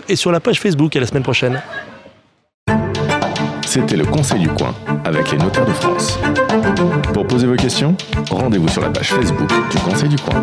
et 0.08 0.16
sur 0.16 0.32
la 0.32 0.40
page 0.40 0.60
Facebook. 0.60 0.96
À 0.96 1.00
la 1.00 1.06
semaine 1.06 1.22
prochaine. 1.22 1.62
C'était 3.66 3.96
le 3.96 4.06
Conseil 4.06 4.40
du 4.40 4.48
Coin 4.48 4.74
avec 5.04 5.32
les 5.32 5.38
notaires 5.38 5.66
de 5.66 5.72
France. 5.72 6.18
Pour 7.12 7.26
poser 7.26 7.46
vos 7.46 7.56
questions, 7.56 7.96
rendez-vous 8.30 8.68
sur 8.68 8.80
la 8.80 8.90
page 8.90 9.12
Facebook 9.12 9.50
du 9.70 9.78
Conseil 9.78 10.08
du 10.08 10.16
Coin. 10.16 10.42